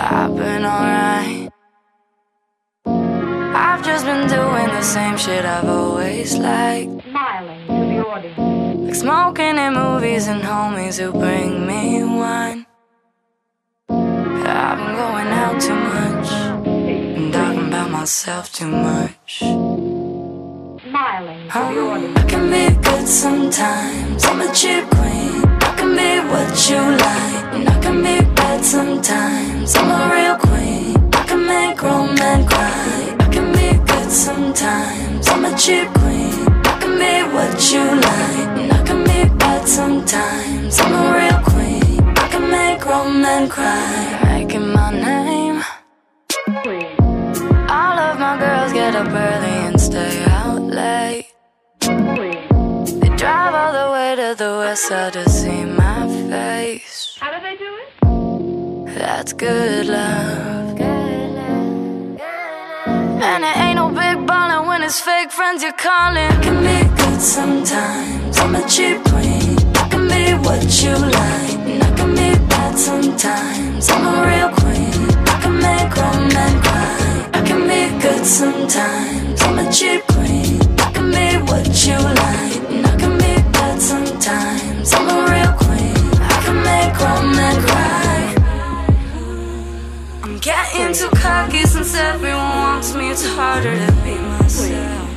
I've 0.08 0.36
been 0.36 0.64
alright. 0.64 1.50
I've 2.86 3.84
just 3.84 4.04
been 4.06 4.28
doing 4.28 4.68
the 4.68 4.82
same 4.82 5.16
shit 5.16 5.44
I've 5.44 5.68
always 5.68 6.38
liked. 6.38 7.02
smiling 7.08 7.66
to 7.66 7.72
the 7.72 8.06
audience. 8.06 8.86
Like 8.86 8.94
smoking 8.94 9.58
in 9.58 9.74
movies 9.74 10.28
and 10.28 10.42
homies 10.42 11.00
who 11.00 11.10
bring 11.10 11.66
me 11.66 12.04
wine. 12.04 12.66
I've 13.88 14.78
been 14.78 14.94
going 14.94 15.26
out 15.26 15.60
too 15.60 15.74
much 15.74 16.30
and 16.68 17.32
talking 17.32 17.66
about 17.66 17.90
myself 17.90 18.52
too 18.52 18.68
much. 18.68 19.38
Smiling 19.40 20.78
to 21.48 21.58
the 21.58 21.80
audience. 21.80 22.16
I 22.16 22.24
can 22.28 22.48
be 22.48 22.68
good 22.80 23.08
sometimes. 23.08 24.24
I'm 24.24 24.40
a 24.40 24.52
cheap 24.54 24.88
queen. 24.90 25.45
Can 25.96 26.22
be 26.22 26.28
what 26.28 26.68
you 26.68 26.76
like, 26.76 27.54
and 27.54 27.68
I 27.70 27.80
can 27.80 28.02
be 28.02 28.20
bad 28.34 28.62
sometimes. 28.62 29.74
I'm 29.76 29.90
a 29.90 30.14
real 30.14 30.36
queen. 30.36 30.94
I 31.14 31.24
can 31.26 31.46
make 31.46 31.78
grown 31.78 32.14
men 32.16 32.46
cry. 32.46 33.16
I 33.18 33.28
can 33.32 33.50
be 33.52 33.78
good 33.90 34.10
sometimes. 34.10 35.26
I'm 35.28 35.46
a 35.46 35.56
cheap 35.56 35.88
queen. 35.94 36.48
I 36.66 36.76
can 36.82 36.98
be 36.98 37.34
what 37.34 37.72
you 37.72 37.82
like, 38.08 38.48
and 38.60 38.72
I 38.72 38.82
can 38.84 39.04
be 39.04 39.34
bad 39.38 39.66
sometimes. 39.66 40.78
I'm 40.80 40.92
a 40.92 41.04
real 41.16 41.40
queen. 41.50 42.00
I 42.18 42.28
can 42.28 42.50
make 42.50 42.80
grown 42.80 43.22
men 43.22 43.48
cry. 43.48 44.20
Making 44.24 44.68
my 44.72 44.90
name. 44.92 45.62
All 47.70 47.98
of 48.08 48.18
my 48.18 48.36
girls 48.38 48.72
get 48.74 48.94
up 48.94 49.08
early 49.08 49.56
and 49.68 49.80
stay 49.80 50.24
out 50.24 50.60
late. 50.60 51.35
To 54.26 54.34
the 54.34 54.56
west 54.58 54.88
side 54.88 55.12
to 55.12 55.28
see 55.28 55.64
my 55.64 56.00
face. 56.28 57.16
How 57.20 57.30
do 57.34 57.38
they 57.46 57.56
do 57.64 57.70
it? 57.82 57.88
That's 58.98 59.32
good 59.32 59.86
love. 59.86 60.80
And 63.28 63.44
it 63.44 63.56
ain't 63.64 63.76
no 63.76 63.88
big 63.88 64.26
ballin' 64.26 64.66
when 64.66 64.82
it's 64.82 64.98
fake 65.00 65.30
friends 65.30 65.62
you're 65.62 65.80
calling. 65.88 66.32
Can 66.46 66.58
be 66.68 66.78
good 67.00 67.20
sometimes. 67.20 68.38
I'm 68.38 68.54
a 68.56 68.68
cheap 68.68 68.98
queen. 69.10 69.58
I 69.82 69.84
can 69.92 70.04
be 70.12 70.22
what 70.46 70.62
you 70.82 70.94
like, 71.20 71.60
and 71.72 71.82
I 71.88 71.90
can 71.98 72.10
be 72.20 72.30
bad 72.50 72.76
sometimes. 72.76 73.88
I'm 73.90 74.04
a 74.12 74.16
real 74.28 74.50
queen. 74.60 75.08
I 75.32 75.36
can 75.42 75.56
make 75.66 75.88
grown 75.94 76.22
men 76.36 76.54
cry. 76.66 77.30
I 77.38 77.40
can 77.48 77.62
be 77.70 77.82
good 78.02 78.24
sometimes. 78.26 79.42
I'm 79.42 79.58
a 79.58 79.72
cheap 79.72 80.02
queen. 80.02 80.15
Too 90.96 91.10
cocky 91.16 91.62
since 91.64 91.94
everyone 91.94 92.56
wants 92.64 92.94
me. 92.94 93.10
It's 93.10 93.26
harder 93.26 93.76
to 93.76 93.92
be 94.02 94.14
myself. 94.16 95.10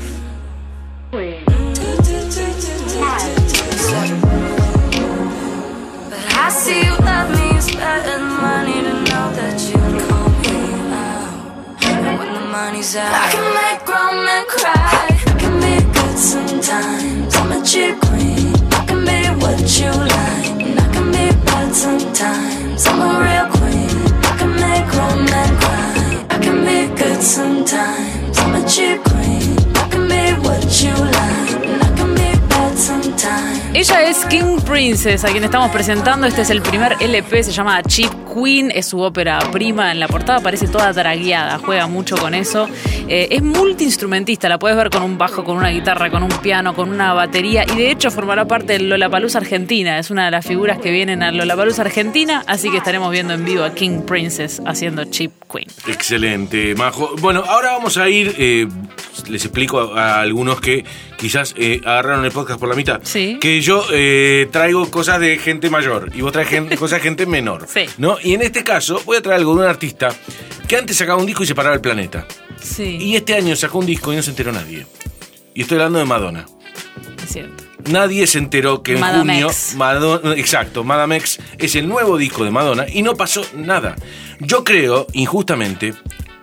But 6.10 6.24
I 6.36 6.50
see 6.50 6.84
you 6.84 6.96
love 6.98 7.30
me. 7.32 7.56
It's 7.58 7.74
better 7.74 8.10
than 8.10 8.24
money 8.28 8.82
to 8.88 8.94
know 9.08 9.32
that 9.40 9.56
you 9.70 9.80
call 10.04 10.30
me 10.44 10.58
out. 10.92 11.84
And 11.86 12.20
when 12.20 12.34
the 12.34 12.42
money's 12.42 12.96
out, 12.98 13.14
I 13.14 13.32
can 13.32 13.48
make 13.60 13.80
grown 13.86 14.16
men 14.26 14.46
cry. 14.50 15.08
I 15.16 15.34
can 15.40 15.56
be 15.64 15.76
good 15.94 16.18
sometimes. 16.18 17.36
I'm 17.38 17.52
a 17.54 17.64
cheap 17.64 17.96
queen. 18.02 18.54
I 18.74 18.84
can 18.86 19.02
be 19.06 19.20
what 19.42 19.60
you 19.80 19.92
like, 19.92 20.60
and 20.60 20.78
I 20.78 20.88
can 20.92 21.08
be 21.10 21.26
bad 21.46 21.74
sometimes. 21.74 22.86
I'm 22.86 23.00
a 23.00 23.08
real 23.24 23.49
sometimes. 27.80 28.40
I'm 28.40 28.56
a 28.56 28.68
cheap 28.68 29.04
queen. 29.04 29.58
I 29.76 29.90
can 29.90 30.08
be 30.08 30.48
what 30.48 30.82
you 30.82 30.94
like, 30.94 31.19
Ella 33.80 34.10
es 34.10 34.26
King 34.26 34.60
Princess, 34.66 35.24
a 35.24 35.30
quien 35.30 35.46
estamos 35.46 35.72
presentando. 35.72 36.28
Este 36.28 36.42
es 36.42 36.50
el 36.50 36.62
primer 36.62 36.98
LP, 37.00 37.46
se 37.46 37.54
llama 37.54 37.82
Cheap 37.82 38.12
Queen, 38.34 38.72
es 38.76 38.88
su 38.88 39.00
ópera 39.00 39.40
prima. 39.54 39.90
En 39.94 40.02
la 40.02 40.10
portada 40.10 40.42
parece 40.42 40.68
toda 40.68 40.94
taragueada, 40.94 41.60
juega 41.60 41.88
mucho 41.88 42.18
con 42.18 42.34
eso. 42.34 42.68
Eh, 43.08 43.30
es 43.32 43.42
multiinstrumentista, 43.42 44.50
la 44.50 44.60
puedes 44.60 44.76
ver 44.76 44.90
con 44.90 45.02
un 45.04 45.18
bajo, 45.18 45.46
con 45.46 45.56
una 45.56 45.70
guitarra, 45.70 46.12
con 46.12 46.24
un 46.24 46.30
piano, 46.42 46.76
con 46.76 46.90
una 46.90 47.14
batería. 47.14 47.64
Y 47.74 47.78
de 47.78 47.90
hecho 47.90 48.12
formará 48.12 48.44
parte 48.44 48.74
del 48.74 48.90
Lollapalooza 48.90 49.38
Argentina. 49.38 49.98
Es 49.98 50.12
una 50.12 50.26
de 50.26 50.32
las 50.32 50.46
figuras 50.46 50.78
que 50.80 50.92
vienen 50.92 51.24
al 51.24 51.38
Lollapalooza 51.38 51.84
Argentina, 51.84 52.44
así 52.48 52.70
que 52.70 52.80
estaremos 52.80 53.10
viendo 53.12 53.34
en 53.34 53.46
vivo 53.46 53.64
a 53.64 53.74
King 53.74 54.02
Princess 54.02 54.62
haciendo 54.66 55.06
Cheap 55.06 55.32
Queen. 55.50 55.68
Excelente, 55.88 56.76
Majo. 56.76 57.16
Bueno, 57.22 57.46
ahora 57.48 57.72
vamos 57.72 57.98
a 57.98 58.10
ir, 58.10 58.36
eh, 58.38 58.68
les 59.30 59.46
explico 59.46 59.80
a, 59.80 60.16
a 60.16 60.20
algunos 60.20 60.60
que 60.60 60.84
quizás 61.20 61.54
eh, 61.58 61.82
agarraron 61.86 62.26
el 62.26 62.32
podcast 62.32 62.60
por 62.60 62.70
la 62.70 62.76
mitad. 62.76 63.02
Sí. 63.04 63.38
Que 63.40 63.62
yo 63.62 63.69
eh, 63.92 64.48
traigo 64.52 64.90
cosas 64.92 65.20
de 65.20 65.38
gente 65.38 65.70
mayor 65.70 66.12
y 66.14 66.22
vos 66.22 66.32
traes 66.32 66.48
gente- 66.50 66.76
cosas 66.78 67.00
de 67.00 67.04
gente 67.04 67.26
menor. 67.26 67.68
Sí. 67.68 67.86
¿no? 67.98 68.18
Y 68.22 68.34
en 68.34 68.42
este 68.42 68.64
caso 68.64 69.02
voy 69.06 69.18
a 69.18 69.22
traer 69.22 69.40
algo 69.40 69.56
de 69.56 69.62
un 69.62 69.68
artista 69.68 70.10
que 70.68 70.78
antes 70.78 70.98
sacaba 70.98 71.20
un 71.20 71.26
disco 71.26 71.44
y 71.44 71.48
se 71.48 71.56
paraba 71.56 71.76
el 71.76 71.82
planeta. 71.82 72.26
Sí, 72.62 72.98
Y 73.00 73.16
este 73.16 73.34
año 73.36 73.56
sacó 73.56 73.80
un 73.80 73.86
disco 73.86 74.12
y 74.12 74.16
no 74.18 74.22
se 74.24 74.32
enteró 74.32 74.52
nadie. 74.52 74.86
Y 75.54 75.62
estoy 75.62 75.78
hablando 75.78 76.00
de 76.00 76.06
Madonna. 76.06 76.46
es 77.24 77.32
cierto. 77.32 77.64
Nadie 77.90 78.28
se 78.28 78.38
enteró 78.40 78.84
que 78.84 78.94
en 78.94 79.00
Madame 79.00 79.34
junio. 79.34 79.48
X. 79.48 79.74
Madonna- 79.78 80.36
exacto, 80.36 80.84
Madame 80.84 81.16
X 81.18 81.40
es 81.58 81.76
el 81.76 81.88
nuevo 81.88 82.18
disco 82.18 82.44
de 82.44 82.52
Madonna 82.52 82.86
y 82.92 83.02
no 83.02 83.16
pasó 83.16 83.46
nada. 83.56 83.96
Yo 84.42 84.64
creo, 84.66 85.08
injustamente, 85.14 85.94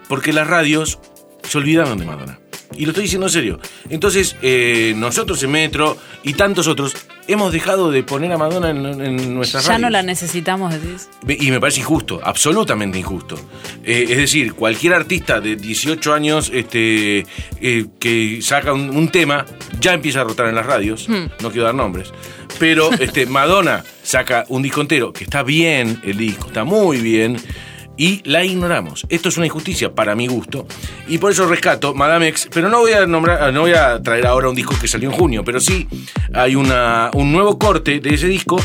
porque 0.09 0.33
las 0.33 0.47
radios 0.47 0.99
se 1.47 1.59
olvidaron 1.59 1.99
de 1.99 2.07
Madonna. 2.07 2.39
Y 2.75 2.85
lo 2.85 2.91
estoy 2.91 3.05
diciendo 3.05 3.27
en 3.27 3.33
serio. 3.33 3.61
Entonces, 3.89 4.37
eh, 4.43 4.95
nosotros 4.97 5.43
en 5.43 5.51
Metro 5.51 5.97
y 6.23 6.35
tantos 6.35 6.67
otros 6.67 6.95
hemos 7.29 7.53
dejado 7.53 7.91
de 7.91 8.03
poner 8.03 8.33
a 8.33 8.39
Madonna 8.39 8.71
en, 8.71 8.85
en 9.01 9.35
nuestras 9.35 9.67
Ya 9.67 9.79
no 9.79 9.91
la 9.91 10.03
necesitamos, 10.03 10.73
decís. 10.73 11.09
Y 11.27 11.51
me 11.51 11.61
parece 11.61 11.81
injusto, 11.81 12.21
absolutamente 12.23 12.99
injusto. 12.99 13.37
Eh, 13.85 14.07
es 14.09 14.17
decir, 14.17 14.55
cualquier 14.55 14.95
artista 14.95 15.41
de 15.41 15.57
18 15.57 16.13
años 16.15 16.51
este, 16.53 17.27
eh, 17.61 17.87
que 17.99 18.39
saca 18.43 18.73
un, 18.73 18.91
un 18.91 19.09
tema 19.09 19.45
ya 19.81 19.95
empieza 19.95 20.21
a 20.21 20.25
rotar 20.25 20.49
en 20.49 20.55
las 20.55 20.67
radios. 20.67 21.09
No 21.09 21.51
quiero 21.51 21.65
dar 21.65 21.75
nombres. 21.75 22.13
Pero 22.59 22.93
este, 22.93 23.27
Madonna 23.27 23.85
saca 24.03 24.45
un 24.49 24.63
disco 24.63 24.81
entero, 24.81 25.13
que 25.13 25.25
está 25.25 25.43
bien 25.43 26.01
el 26.05 26.17
disco, 26.17 26.49
está 26.49 26.65
muy 26.65 26.99
bien. 26.99 27.37
Y 27.97 28.23
la 28.25 28.45
ignoramos. 28.45 29.07
Esto 29.09 29.29
es 29.29 29.37
una 29.37 29.47
injusticia 29.47 29.95
para 29.95 30.15
mi 30.15 30.27
gusto. 30.27 30.67
Y 31.09 31.19
por 31.19 31.33
eso 31.33 31.47
rescato 31.47 31.95
Madame 31.95 32.29
X. 32.29 32.49
Pero 32.53 32.69
no 32.69 32.81
voy 32.81 32.93
a 32.93 33.07
nombrar, 33.07 33.53
no 33.53 33.63
voy 33.63 33.73
a 33.73 34.03
traer 34.03 34.27
ahora 34.27 34.49
un 34.49 34.55
disco 34.55 34.75
que 34.81 34.89
salió 34.89 35.11
en 35.11 35.17
junio. 35.17 35.45
Pero 35.45 35.61
sí 35.61 35.89
hay 36.35 36.55
una, 36.57 37.11
un 37.15 37.33
nuevo 37.33 37.59
corte 37.59 38.01
de 38.01 38.15
ese 38.15 38.29
disco 38.29 38.61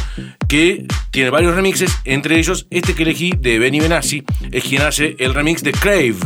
que 0.47 0.85
tiene 1.11 1.29
varios 1.29 1.55
remixes. 1.55 1.91
Entre 2.03 2.37
ellos, 2.37 2.67
este 2.69 2.93
que 2.93 3.03
elegí 3.03 3.31
de 3.37 3.59
Benny 3.59 3.79
Benassi 3.79 4.23
es 4.51 4.63
quien 4.63 4.81
hace 4.81 5.15
el 5.19 5.33
remix 5.33 5.63
de 5.63 5.71
Crave. 5.71 6.17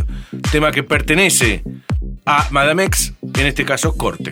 Tema 0.52 0.72
que 0.72 0.84
pertenece 0.84 1.64
a 2.26 2.48
Madame 2.50 2.86
X, 2.86 3.14
en 3.22 3.46
este 3.46 3.66
caso, 3.66 3.96
corte. 3.96 4.32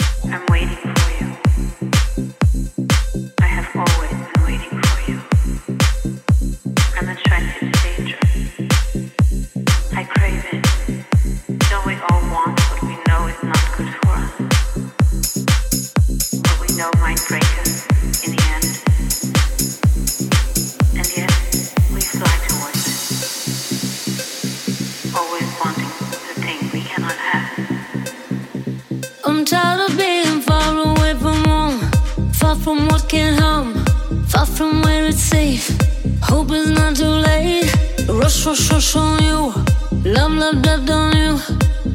On 40.43 41.15
you. 41.15 41.39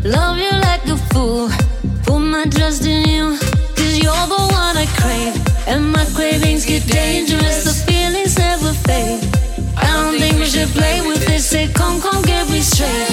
Love 0.04 0.38
you 0.38 0.50
like 0.50 0.82
a 0.86 0.96
fool. 1.12 1.50
Put 2.04 2.20
my 2.20 2.46
trust 2.46 2.86
in 2.86 3.06
you. 3.06 3.36
Cause 3.76 3.98
you're 3.98 4.26
the 4.26 4.40
one 4.62 4.74
I 4.74 4.86
crave. 4.96 5.36
And 5.68 5.92
my 5.92 6.06
cravings 6.14 6.64
get 6.64 6.86
dangerous. 6.86 7.64
The 7.64 7.74
feelings 7.86 8.38
never 8.38 8.72
fade. 8.72 9.20
I 9.76 9.92
don't 9.92 10.18
think 10.18 10.38
we 10.38 10.46
should 10.46 10.68
play 10.68 11.02
with 11.06 11.26
this. 11.26 11.44
Say, 11.44 11.70
come, 11.74 12.00
come, 12.00 12.22
get 12.22 12.48
me 12.48 12.60
straight. 12.60 13.10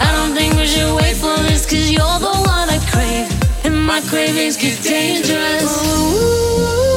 I 0.00 0.10
don't 0.16 0.34
think 0.34 0.54
we 0.56 0.66
should 0.66 0.92
wait 0.96 1.14
for 1.14 1.36
this. 1.46 1.64
Cause 1.64 1.88
you're 1.88 2.18
the 2.18 2.34
one 2.54 2.68
I 2.68 2.80
crave. 2.90 3.28
And 3.64 3.86
my 3.86 4.00
cravings 4.00 4.56
get 4.56 4.82
dangerous. 4.82 5.80
Dangerous. 5.80 6.91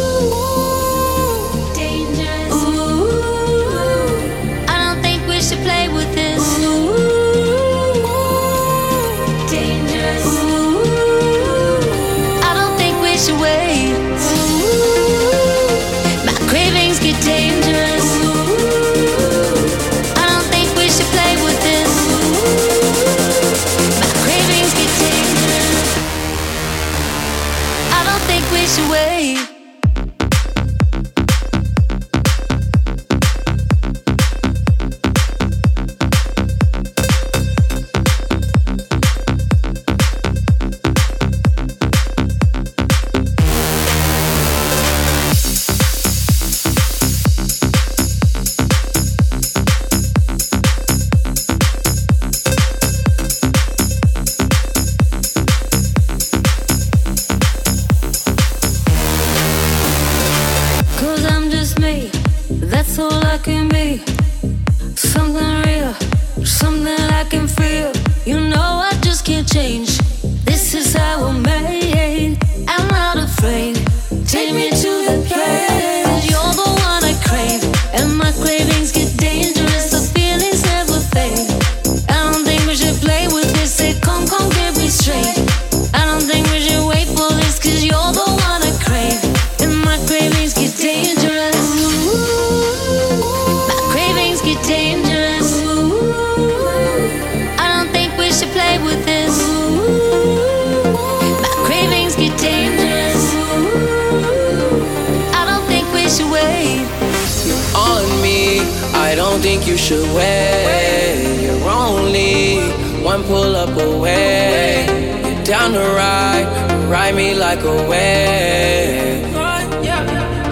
Ride, 116.89 117.15
me 117.15 117.33
like 117.33 117.61
a 117.61 117.87
wave. 117.89 119.35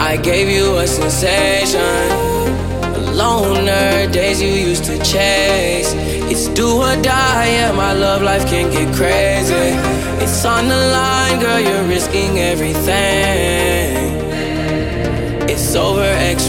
I 0.02 0.18
gave 0.18 0.50
you 0.50 0.78
a 0.78 0.88
sensation. 0.88 1.80
Loner, 3.16 4.12
days 4.12 4.42
you 4.42 4.50
used 4.50 4.86
to 4.86 4.98
chase. 5.04 5.94
It's 6.32 6.48
do 6.50 6.68
or 6.78 6.96
die, 7.02 7.48
yeah, 7.56 7.72
my 7.72 7.94
love 7.94 8.22
life 8.22 8.46
can 8.48 8.72
get 8.72 8.94
crazy. 8.96 9.78
It's 10.24 10.46
on 10.46 10.68
the 10.68 10.76
line, 10.76 11.40
girl, 11.40 11.60
you're 11.60 11.84
risking 11.84 12.40
everything. 12.40 13.94
It's 15.50 15.76
over 15.76 16.02
X 16.02 16.48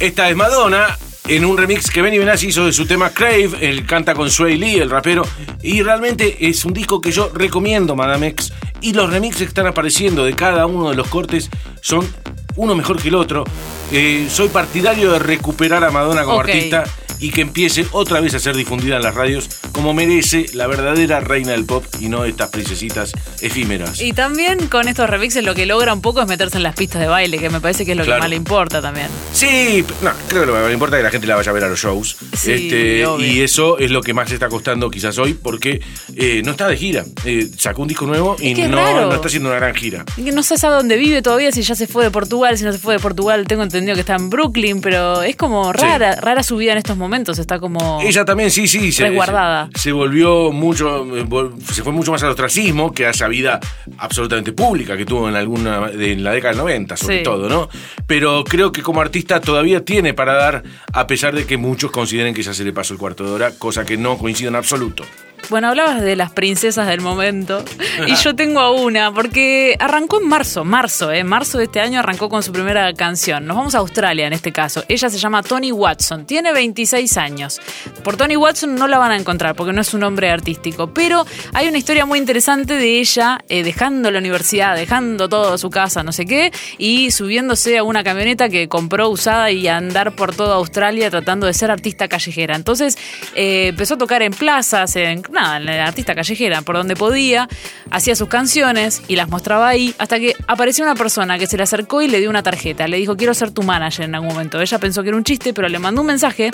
Esta 0.00 0.30
es 0.30 0.34
Madonna 0.34 0.98
en 1.28 1.44
un 1.44 1.58
remix 1.58 1.90
que 1.90 2.00
Benny 2.00 2.16
Benassi 2.16 2.48
hizo 2.48 2.64
de 2.64 2.72
su 2.72 2.86
tema 2.86 3.10
Crave. 3.10 3.50
Él 3.60 3.84
canta 3.84 4.14
con 4.14 4.30
Sway 4.30 4.56
Lee, 4.56 4.76
el 4.76 4.88
rapero. 4.88 5.26
Y 5.62 5.82
realmente 5.82 6.48
es 6.48 6.64
un 6.64 6.72
disco 6.72 7.02
que 7.02 7.12
yo 7.12 7.30
recomiendo, 7.34 7.94
Madame 7.94 8.28
X. 8.28 8.50
Y 8.80 8.94
los 8.94 9.10
remixes 9.10 9.42
que 9.42 9.48
están 9.48 9.66
apareciendo 9.66 10.24
de 10.24 10.34
cada 10.34 10.64
uno 10.64 10.88
de 10.88 10.96
los 10.96 11.06
cortes 11.08 11.50
son 11.82 12.10
uno 12.56 12.74
mejor 12.74 13.00
que 13.00 13.08
el 13.08 13.14
otro. 13.14 13.44
Eh, 13.92 14.26
soy 14.30 14.48
partidario 14.48 15.12
de 15.12 15.18
recuperar 15.18 15.84
a 15.84 15.90
Madonna 15.90 16.24
como 16.24 16.40
artista 16.40 16.84
y 17.20 17.30
que 17.30 17.42
empiece 17.42 17.86
otra 17.92 18.20
vez 18.20 18.34
a 18.34 18.38
ser 18.38 18.56
difundida 18.56 18.96
en 18.96 19.02
las 19.02 19.14
radios 19.14 19.48
como 19.72 19.94
merece 19.94 20.46
la 20.54 20.66
verdadera 20.66 21.20
reina 21.20 21.52
del 21.52 21.64
pop 21.64 21.84
y 22.00 22.08
no 22.08 22.24
estas 22.24 22.48
princesitas 22.50 23.12
efímeras. 23.40 24.00
Y 24.00 24.12
también 24.12 24.66
con 24.68 24.88
estos 24.88 25.08
remixes 25.08 25.44
lo 25.44 25.54
que 25.54 25.66
logra 25.66 25.92
un 25.92 26.00
poco 26.02 26.20
es 26.22 26.26
meterse 26.28 26.56
en 26.56 26.62
las 26.62 26.74
pistas 26.74 27.00
de 27.00 27.08
baile, 27.08 27.38
que 27.38 27.50
me 27.50 27.60
parece 27.60 27.84
que 27.84 27.92
es 27.92 27.96
lo 27.96 28.04
Claro. 28.04 28.18
que 28.18 28.22
más 28.22 28.30
le 28.30 28.36
importa 28.36 28.80
también. 28.82 29.08
Sí, 29.32 29.84
no, 30.02 30.10
creo 30.28 30.40
que 30.42 30.46
lo 30.46 30.54
que 30.54 30.60
me 30.60 30.72
importa 30.72 30.96
es 30.96 31.00
que 31.00 31.04
la 31.04 31.10
gente 31.10 31.26
la 31.26 31.36
vaya 31.36 31.50
a 31.50 31.54
ver 31.54 31.64
a 31.64 31.68
los 31.68 31.78
shows. 31.80 32.16
Sí, 32.36 32.52
Este, 32.52 33.04
y 33.20 33.40
eso 33.40 33.78
es 33.78 33.90
lo 33.90 34.00
que 34.02 34.14
más 34.14 34.28
le 34.28 34.34
está 34.34 34.48
costando 34.48 34.90
quizás 34.90 35.18
hoy, 35.18 35.34
porque 35.34 35.80
eh, 36.16 36.42
no 36.44 36.52
está 36.52 36.68
de 36.68 36.76
gira. 36.76 37.04
Eh, 37.24 37.48
sacó 37.56 37.82
un 37.82 37.88
disco 37.88 38.06
nuevo 38.06 38.36
y 38.40 38.50
Es 38.50 38.54
que 38.56 38.64
es 38.64 38.70
no, 38.70 39.06
no 39.06 39.14
está 39.14 39.28
haciendo 39.28 39.48
una 39.50 39.58
gran 39.58 39.74
gira. 39.74 40.04
No 40.16 40.42
sé 40.42 40.56
sabe 40.58 40.76
dónde 40.76 40.96
vive 40.96 41.22
todavía, 41.22 41.52
si 41.52 41.62
ya 41.62 41.74
se 41.74 41.86
fue 41.86 42.04
de 42.04 42.10
Portugal, 42.10 42.56
si 42.58 42.64
no 42.64 42.72
se 42.72 42.78
fue 42.78 42.94
de 42.94 43.00
Portugal. 43.00 43.46
Tengo 43.46 43.62
entendido 43.62 43.94
que 43.94 44.00
está 44.00 44.16
en 44.16 44.30
Brooklyn, 44.30 44.80
pero 44.80 45.22
es 45.22 45.36
como 45.36 45.72
rara, 45.72 46.16
rara 46.16 46.42
su 46.42 46.56
vida 46.56 46.72
en 46.72 46.78
estos 46.78 46.96
momentos. 46.96 47.09
Está 47.38 47.58
como. 47.58 48.00
Ella 48.02 48.24
también, 48.24 48.50
sí, 48.50 48.66
sí. 48.68 48.92
Se, 48.92 49.04
Resguardada. 49.08 49.68
Se, 49.74 49.80
se 49.82 49.92
volvió 49.92 50.52
mucho, 50.52 51.04
eh, 51.16 51.26
se 51.72 51.82
fue 51.82 51.92
mucho 51.92 52.12
más 52.12 52.22
al 52.22 52.30
ostracismo 52.30 52.92
que 52.92 53.06
a 53.06 53.10
esa 53.10 53.28
vida 53.28 53.60
absolutamente 53.98 54.52
pública 54.52 54.96
que 54.96 55.04
tuvo 55.04 55.28
en 55.28 55.36
alguna 55.36 55.88
de- 55.88 56.12
en 56.12 56.24
la 56.24 56.32
década 56.32 56.50
del 56.52 56.58
90, 56.58 56.96
sobre 56.96 57.18
Sí. 57.18 57.22
todo, 57.24 57.48
¿no? 57.48 57.68
Pero 58.06 58.44
creo 58.44 58.72
que 58.72 58.82
como 58.82 59.00
artista 59.00 59.40
todavía 59.40 59.84
tiene 59.84 60.14
para 60.14 60.34
dar, 60.34 60.62
a 60.92 61.06
pesar 61.06 61.34
de 61.34 61.46
que 61.46 61.56
muchos 61.56 61.90
consideren 61.90 62.34
que 62.34 62.42
ya 62.42 62.54
se 62.54 62.64
le 62.64 62.72
pasó 62.72 62.94
el 62.94 62.98
cuarto 63.00 63.24
de 63.24 63.30
hora, 63.30 63.50
cosa 63.58 63.84
que 63.84 63.96
no 63.96 64.16
coincide 64.18 64.48
en 64.48 64.56
absoluto. 64.56 65.04
Bueno, 65.48 65.68
hablabas 65.68 66.00
de 66.00 66.14
las 66.16 66.30
princesas 66.30 66.86
del 66.86 67.00
momento. 67.00 67.64
Y 68.06 68.14
yo 68.14 68.36
tengo 68.36 68.60
a 68.60 68.70
una, 68.70 69.12
porque 69.12 69.76
arrancó 69.78 70.20
en 70.20 70.28
marzo, 70.28 70.64
marzo, 70.64 71.10
¿eh? 71.10 71.24
Marzo 71.24 71.58
de 71.58 71.64
este 71.64 71.80
año 71.80 71.98
arrancó 71.98 72.28
con 72.28 72.42
su 72.42 72.52
primera 72.52 72.92
canción. 72.94 73.46
Nos 73.46 73.56
vamos 73.56 73.74
a 73.74 73.78
Australia 73.78 74.26
en 74.26 74.32
este 74.32 74.52
caso. 74.52 74.84
Ella 74.88 75.10
se 75.10 75.18
llama 75.18 75.42
Tony 75.42 75.72
Watson, 75.72 76.26
tiene 76.26 76.52
26 76.52 77.16
años. 77.16 77.60
Por 78.04 78.16
Tony 78.16 78.36
Watson 78.36 78.74
no 78.74 78.86
la 78.86 78.98
van 78.98 79.12
a 79.12 79.16
encontrar 79.16 79.54
porque 79.56 79.72
no 79.72 79.80
es 79.80 79.92
un 79.94 80.00
nombre 80.00 80.30
artístico. 80.30 80.92
Pero 80.92 81.26
hay 81.52 81.68
una 81.68 81.78
historia 81.78 82.06
muy 82.06 82.18
interesante 82.18 82.74
de 82.74 83.00
ella 83.00 83.40
eh, 83.48 83.62
dejando 83.62 84.10
la 84.10 84.18
universidad, 84.18 84.76
dejando 84.76 85.28
todo 85.28 85.58
su 85.58 85.70
casa, 85.70 86.02
no 86.02 86.12
sé 86.12 86.26
qué, 86.26 86.52
y 86.78 87.10
subiéndose 87.10 87.78
a 87.78 87.82
una 87.82 88.04
camioneta 88.04 88.48
que 88.48 88.68
compró 88.68 89.08
usada 89.08 89.50
y 89.50 89.68
a 89.68 89.76
andar 89.76 90.14
por 90.14 90.34
toda 90.34 90.56
Australia 90.56 91.10
tratando 91.10 91.46
de 91.46 91.54
ser 91.54 91.70
artista 91.70 92.08
callejera. 92.08 92.54
Entonces 92.54 92.96
eh, 93.34 93.68
empezó 93.68 93.94
a 93.94 93.98
tocar 93.98 94.22
en 94.22 94.32
plazas, 94.32 94.96
en 94.96 95.22
nada, 95.30 95.58
la 95.60 95.86
artista 95.86 96.14
callejera, 96.14 96.62
por 96.62 96.76
donde 96.76 96.96
podía, 96.96 97.48
hacía 97.90 98.14
sus 98.16 98.28
canciones 98.28 99.02
y 99.08 99.16
las 99.16 99.28
mostraba 99.28 99.68
ahí, 99.68 99.94
hasta 99.98 100.18
que 100.18 100.34
apareció 100.46 100.84
una 100.84 100.94
persona 100.94 101.38
que 101.38 101.46
se 101.46 101.56
le 101.56 101.62
acercó 101.62 102.02
y 102.02 102.08
le 102.08 102.20
dio 102.20 102.30
una 102.30 102.42
tarjeta. 102.42 102.86
Le 102.88 102.96
dijo, 102.96 103.16
quiero 103.16 103.34
ser 103.34 103.50
tu 103.50 103.62
manager 103.62 104.04
en 104.04 104.14
algún 104.14 104.30
momento. 104.30 104.60
Ella 104.60 104.78
pensó 104.78 105.02
que 105.02 105.08
era 105.08 105.16
un 105.16 105.24
chiste, 105.24 105.54
pero 105.54 105.68
le 105.68 105.78
mandó 105.78 106.00
un 106.00 106.06
mensaje 106.08 106.50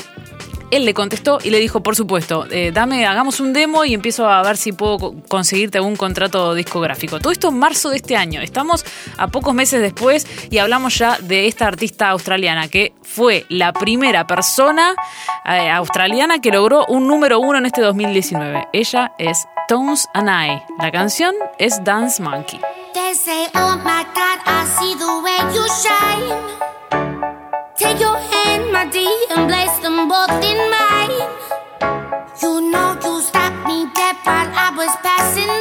él 0.70 0.84
le 0.84 0.94
contestó 0.94 1.38
y 1.42 1.50
le 1.50 1.58
dijo, 1.58 1.80
por 1.82 1.94
supuesto, 1.96 2.46
eh, 2.50 2.70
dame, 2.72 3.06
hagamos 3.06 3.40
un 3.40 3.52
demo 3.52 3.84
y 3.84 3.94
empiezo 3.94 4.28
a 4.28 4.42
ver 4.42 4.56
si 4.56 4.72
puedo 4.72 4.98
co- 4.98 5.14
conseguirte 5.28 5.78
algún 5.78 5.96
contrato 5.96 6.54
discográfico. 6.54 7.18
Todo 7.20 7.32
esto 7.32 7.48
en 7.48 7.58
marzo 7.58 7.90
de 7.90 7.96
este 7.96 8.16
año. 8.16 8.40
Estamos 8.40 8.84
a 9.16 9.28
pocos 9.28 9.54
meses 9.54 9.80
después 9.80 10.26
y 10.50 10.58
hablamos 10.58 10.96
ya 10.98 11.18
de 11.20 11.46
esta 11.46 11.66
artista 11.66 12.10
australiana 12.10 12.68
que 12.68 12.92
fue 13.02 13.46
la 13.48 13.72
primera 13.72 14.26
persona 14.26 14.94
eh, 15.44 15.70
australiana 15.70 16.40
que 16.40 16.50
logró 16.50 16.84
un 16.86 17.06
número 17.06 17.38
uno 17.38 17.58
en 17.58 17.66
este 17.66 17.80
2019. 17.82 18.68
Ella 18.72 19.12
es 19.18 19.46
Tones 19.68 20.08
and 20.14 20.28
I. 20.28 20.62
La 20.80 20.90
canción 20.90 21.34
es 21.58 21.82
Dance 21.84 22.22
Monkey. 22.22 22.60
They 22.94 23.14
say, 23.14 23.46
oh 23.54 23.76
my 23.84 24.04
God, 24.14 24.40
I 24.46 24.64
see 24.78 24.94
the 24.96 25.04
way 25.22 25.54
you 25.54 25.64
shine. 25.82 27.36
Take 27.78 28.00
my 28.76 28.84
dear, 28.90 29.08
and 29.30 29.48
place 29.48 29.78
them 29.78 30.06
both 30.06 30.36
in 30.50 30.58
mine. 30.74 31.16
You 32.42 32.52
know 32.70 32.88
you 33.04 33.22
stopped 33.22 33.60
me 33.68 33.78
dead 33.96 34.16
while 34.24 34.50
I 34.64 34.68
was 34.76 34.92
passing 35.06 35.55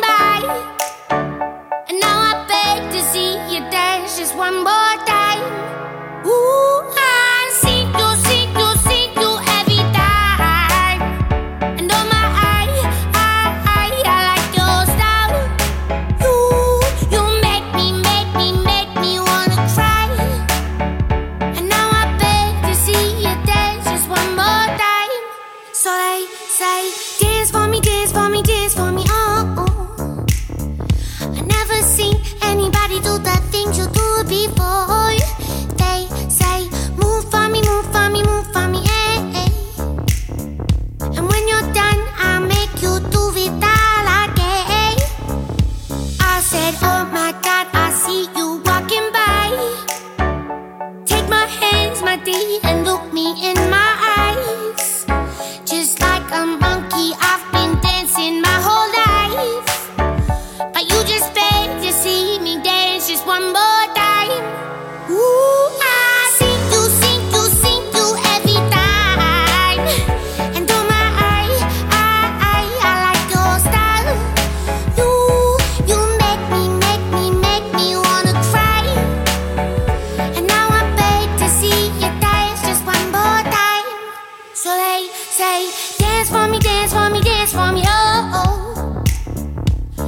say, 85.36 85.69
dance 85.98 86.30
for 86.30 86.48
me, 86.48 86.60
dance 86.60 86.93
for 86.93 87.10
me, 87.10 87.19
dance 87.21 87.52
for 87.52 87.69
me, 87.74 87.84
oh. 87.86 88.32
oh. 88.39 89.04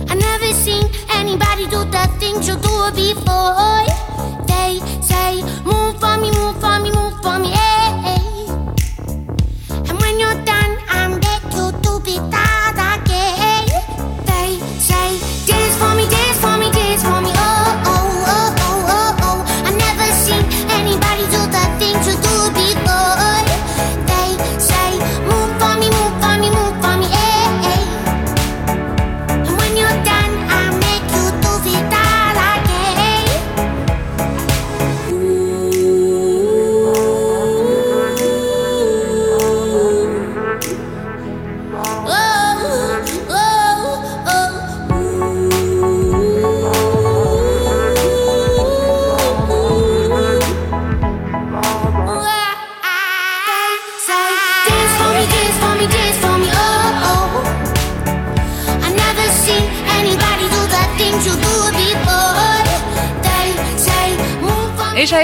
I 0.10 0.16
never 0.16 0.54
seen 0.54 0.86
anybody 1.10 1.66
do 1.66 1.84
the 1.84 2.08
things 2.18 2.48
you 2.48 2.56
do 2.56 2.92
before. 2.96 3.26
Oh, 3.28 4.07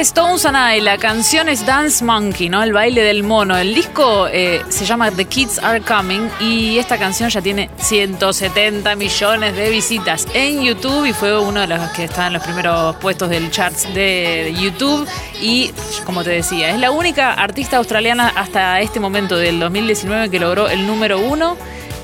for 0.04 0.22
me. 0.22 0.24
Ella 0.24 0.40
es 0.40 0.42
Tones 0.42 0.46
and 0.46 0.58
I, 0.58 0.82
la 0.82 0.98
canción 0.98 1.48
es 1.48 1.66
Dance 1.66 2.04
Monkey, 2.04 2.50
¿no? 2.50 2.62
El 2.62 2.74
baile 2.74 3.04
del 3.04 3.24
mono. 3.24 3.58
El 3.58 3.74
disco 3.74 4.28
eh, 4.28 4.62
se 4.70 4.86
llama 4.86 5.12
The 5.12 5.26
Kids 5.26 5.60
Are 5.60 5.80
Coming 5.82 6.30
y 6.42 6.78
esta 6.78 6.98
canción 6.98 7.30
ya 7.30 7.42
tiene 7.42 7.70
170 7.78 8.96
millones 8.96 9.56
de 9.56 9.70
visitas 9.70 10.28
en 10.34 10.62
YouTube 10.64 11.06
y 11.06 11.14
fue 11.14 11.40
uno 11.40 11.62
de 11.62 11.68
los 11.68 11.80
que 11.92 12.04
está 12.06 12.28
en 12.28 12.34
los 12.34 12.44
primeros 12.44 12.96
puestos 12.98 13.30
del 13.30 13.50
charts 13.52 13.94
de 13.94 14.54
YouTube. 14.60 15.08
Y 15.42 15.72
como 16.06 16.24
te 16.24 16.32
decía, 16.32 16.72
es 16.72 16.80
la 16.80 16.92
única 16.92 17.34
artista 17.34 17.78
australiana 17.78 18.30
hasta 18.36 18.82
este 18.82 19.00
momento 19.00 19.38
del 19.38 19.60
2019 19.60 20.30
que 20.30 20.40
logró 20.40 20.68
el 20.70 20.86
número 20.86 21.20
uno 21.20 21.56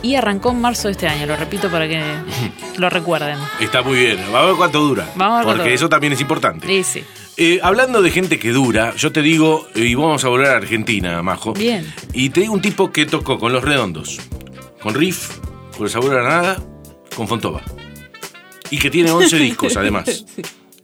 y 0.02 0.16
arrancó 0.16 0.52
en 0.52 0.62
marzo 0.62 0.88
de 0.88 0.94
este 0.94 1.08
año. 1.08 1.26
Lo 1.26 1.36
repito 1.36 1.70
para 1.70 1.88
que 1.88 2.02
lo 2.78 2.90
recuerden. 2.90 3.38
Está 3.60 3.82
muy 3.82 3.98
bien. 4.00 4.18
Vamos 4.32 4.42
a 4.42 4.46
ver 4.46 4.56
cuánto 4.56 4.80
dura. 4.80 5.10
Vamos 5.16 5.42
a 5.42 5.46
ver 5.48 5.58
porque 5.58 5.74
eso 5.74 5.90
también 5.90 6.14
es 6.14 6.22
importante. 6.22 6.66
Sí, 6.66 6.84
sí. 6.84 7.04
Eh, 7.42 7.60
hablando 7.64 8.02
de 8.02 8.12
gente 8.12 8.38
que 8.38 8.50
dura, 8.52 8.94
yo 8.98 9.14
te 9.14 9.22
digo, 9.22 9.66
eh, 9.74 9.86
y 9.86 9.96
vamos 9.96 10.26
a 10.26 10.28
volver 10.28 10.48
a 10.48 10.58
Argentina, 10.58 11.24
Majo. 11.24 11.54
Bien. 11.54 11.86
Y 12.12 12.32
te 12.32 12.42
digo 12.42 12.52
un 12.54 12.62
tipo 12.62 12.92
que 12.92 13.06
tocó 13.06 13.40
con 13.40 13.54
Los 13.54 13.64
Redondos, 13.64 14.20
con 14.82 14.94
Riff, 14.94 15.38
con 15.78 15.86
El 15.86 15.90
Sabor 15.90 16.18
a 16.18 16.22
la 16.22 16.30
Nada, 16.30 16.64
con 17.16 17.30
Fontova. 17.30 17.62
Y 18.70 18.78
que 18.78 18.90
tiene 18.90 19.12
11 19.12 19.38
discos, 19.40 19.78
además. 19.78 20.10
Es 20.10 20.26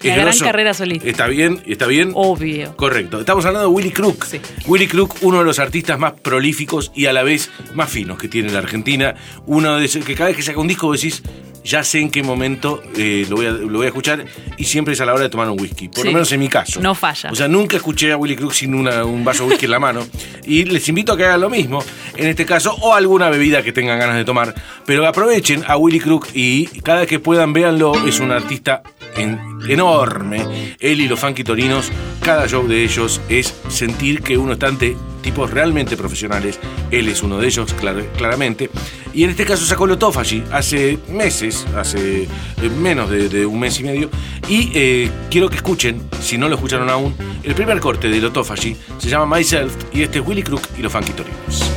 La 0.02 0.13
gran 0.13 0.28
grosso. 0.28 0.46
carrera 0.46 0.74
solista. 0.74 1.10
¿Está 1.10 1.28
bien? 1.28 1.62
¿Está 1.65 1.88
bien? 1.88 2.12
Obvio. 2.13 2.74
Correcto. 2.78 3.20
Estamos 3.20 3.44
hablando 3.46 3.68
de 3.68 3.76
Willy 3.76 3.91
Crook. 3.91 4.24
Sí. 4.24 4.39
Willy 4.65 4.88
Crook, 4.88 5.15
uno 5.24 5.39
de 5.39 5.44
los 5.44 5.60
artistas 5.60 6.00
más 6.00 6.13
prolíficos 6.13 6.91
y 6.96 7.08
a 7.08 7.13
la 7.13 7.24
vez 7.24 7.50
más 7.74 7.89
finos 7.89 8.18
que 8.18 8.30
tiene 8.30 8.50
la 8.52 8.60
Argentina. 8.60 9.15
Uno 9.46 9.76
de 9.78 9.86
esos 9.86 10.06
que 10.06 10.15
cada 10.15 10.28
vez 10.30 10.38
que 10.38 10.44
saca 10.44 10.60
un 10.60 10.68
disco 10.70 10.91
decís, 10.94 11.22
ya 11.65 11.84
sé 11.84 11.99
en 11.99 12.10
qué 12.12 12.21
momento 12.23 12.82
eh, 12.95 13.25
lo, 13.28 13.36
voy 13.38 13.47
a, 13.47 13.51
lo 13.51 13.78
voy 13.80 13.86
a 13.86 13.89
escuchar 13.89 14.23
y 14.58 14.63
siempre 14.63 14.93
es 14.93 15.01
a 15.01 15.06
la 15.06 15.13
hora 15.13 15.23
de 15.23 15.30
tomar 15.30 15.49
un 15.49 15.60
whisky. 15.60 15.89
Por 15.89 16.01
Sí. 16.04 16.08
lo 16.08 16.13
menos 16.13 16.32
en 16.32 16.39
mi 16.39 16.47
caso. 16.47 16.80
No 16.80 16.93
falla. 16.95 17.32
O 17.32 17.36
sea, 17.36 17.47
nunca 17.47 17.75
escuché 17.75 18.12
a 18.12 18.17
Willy 18.17 18.36
Crook 18.36 18.54
sin 18.54 18.73
una- 18.75 19.04
un 19.04 19.25
vaso 19.25 19.43
de 19.43 19.49
whisky 19.49 19.65
en 19.65 19.71
la 19.71 19.80
mano. 19.80 20.06
Y 20.45 20.63
les 20.65 20.88
invito 20.88 21.13
a 21.13 21.17
que 21.17 21.25
hagan 21.25 21.41
lo 21.41 21.49
mismo 21.49 21.84
en 22.15 22.28
este 22.28 22.45
caso 22.45 22.73
o 22.82 22.93
alguna 22.93 23.30
bebida 23.30 23.63
que 23.63 23.71
tengan 23.73 23.97
ganas 23.99 24.15
de 24.15 24.23
tomar. 24.23 24.54
Pero 24.86 25.06
aprovechen 25.08 25.63
a 25.67 25.75
Willy 25.75 25.99
Crook 25.99 26.28
y 26.34 26.67
cada 26.82 26.99
vez 26.99 27.10
que 27.10 27.19
puedan 27.19 27.51
véanlo. 27.51 28.06
Es 28.08 28.19
un 28.19 28.32
artista 28.32 28.84
en- 29.15 29.39
enorme. 29.67 30.75
Él 30.80 31.01
y 31.01 31.08
los 31.08 31.19
Funky 31.19 31.43
Torinos, 31.43 31.91
cada 32.21 32.47
show 32.47 32.67
de 32.67 32.84
ellos 32.84 33.21
es 33.30 33.54
sentir 33.69 34.21
que 34.21 34.38
uno 34.38 34.54
está 34.54 34.67
ante 34.67 34.95
tipos 35.21 35.49
realmente 35.49 35.97
profesionales. 35.97 36.60
Él 36.91 37.08
es 37.10 37.23
uno 37.23 37.38
de 37.38 37.47
ellos, 37.47 37.73
clar- 37.75 38.06
claramente. 38.15 38.69
Y 39.13 39.23
en 39.23 39.30
este 39.32 39.45
caso 39.45 39.65
sacó 39.65 39.88
Lotofagy 39.88 40.43
hace 40.51 40.99
meses, 41.10 41.65
hace 41.75 42.23
eh, 42.23 42.69
menos 42.80 43.10
de, 43.10 43.45
un 43.45 43.60
mes 43.60 43.80
y 43.80 43.84
medio. 43.84 44.10
Y 44.47 44.71
eh, 44.75 45.10
quiero 45.32 45.49
que 45.49 45.56
escuchen, 45.56 46.01
si 46.21 46.38
no 46.38 46.47
lo 46.49 46.56
escucharon 46.56 46.89
aún, 46.89 47.15
el 47.43 47.56
primer 47.56 47.80
corte 47.80 48.10
de 48.10 48.19
Lotofagy 48.19 48.75
se 48.99 49.10
llama 49.10 49.38
Myself 49.38 49.73
y 49.93 50.04
este 50.04 50.19
es 50.19 50.28
Willy 50.28 50.43
Crook 50.43 50.62
y 50.78 50.82
los 50.82 50.91
Funky 50.91 51.12
Torinos. 51.13 51.71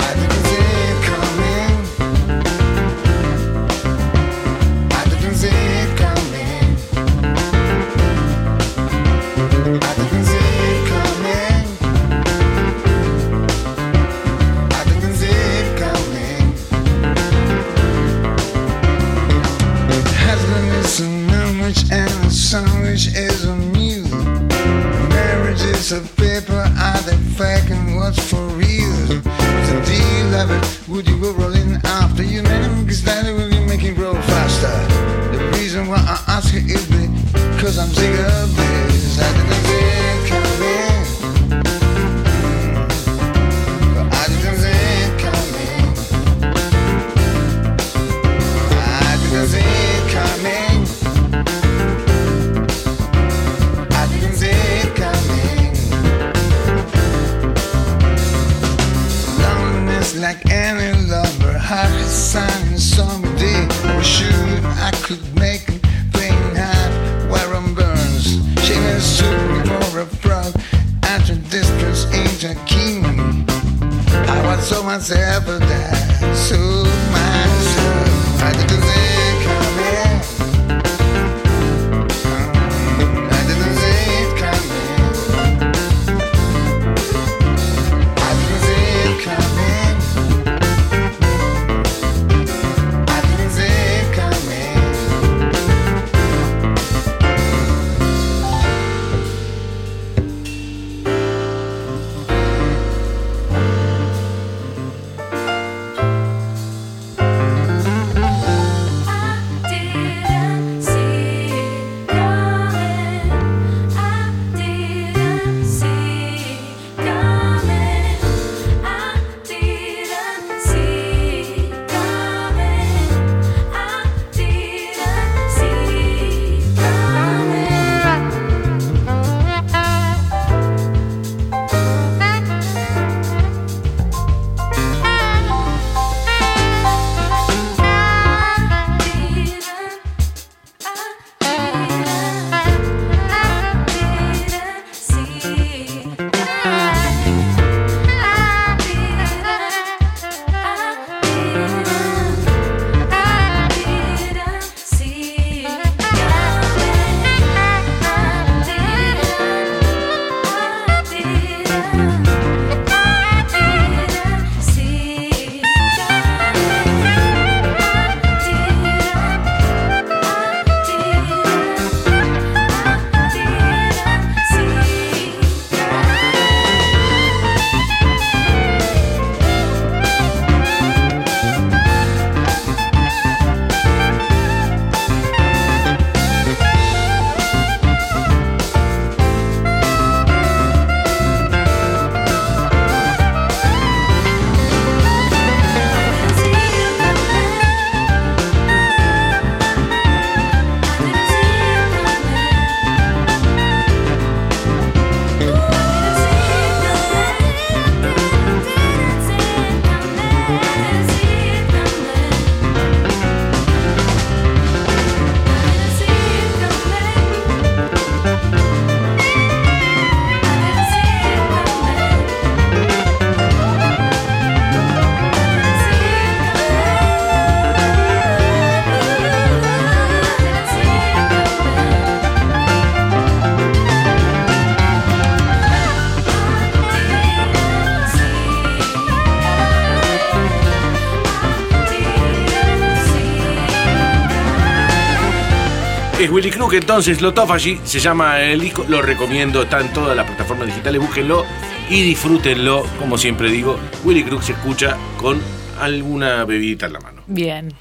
Crook, 246.69 246.83
entonces 246.83 247.23
Lotophagy 247.23 247.81
se 247.85 247.99
llama 247.99 248.43
el 248.43 248.61
disco, 248.61 248.85
lo 248.89 249.01
recomiendo, 249.01 249.63
está 249.63 249.81
en 249.81 249.91
todas 249.93 250.15
las 250.15 250.27
plataformas 250.27 250.67
digitales, 250.67 251.01
búsquenlo 251.01 251.47
y 251.89 252.03
disfrútenlo, 252.03 252.85
como 252.99 253.17
siempre 253.17 253.51
digo, 253.51 253.79
Willy 254.05 254.23
Crook 254.23 254.43
se 254.43 254.53
escucha 254.53 254.97
con 255.17 255.41
alguna 255.81 256.45
bebidita 256.45 256.87
en 256.87 256.93
la 256.93 257.01
mano. 257.01 257.23
Bien. 257.27 257.73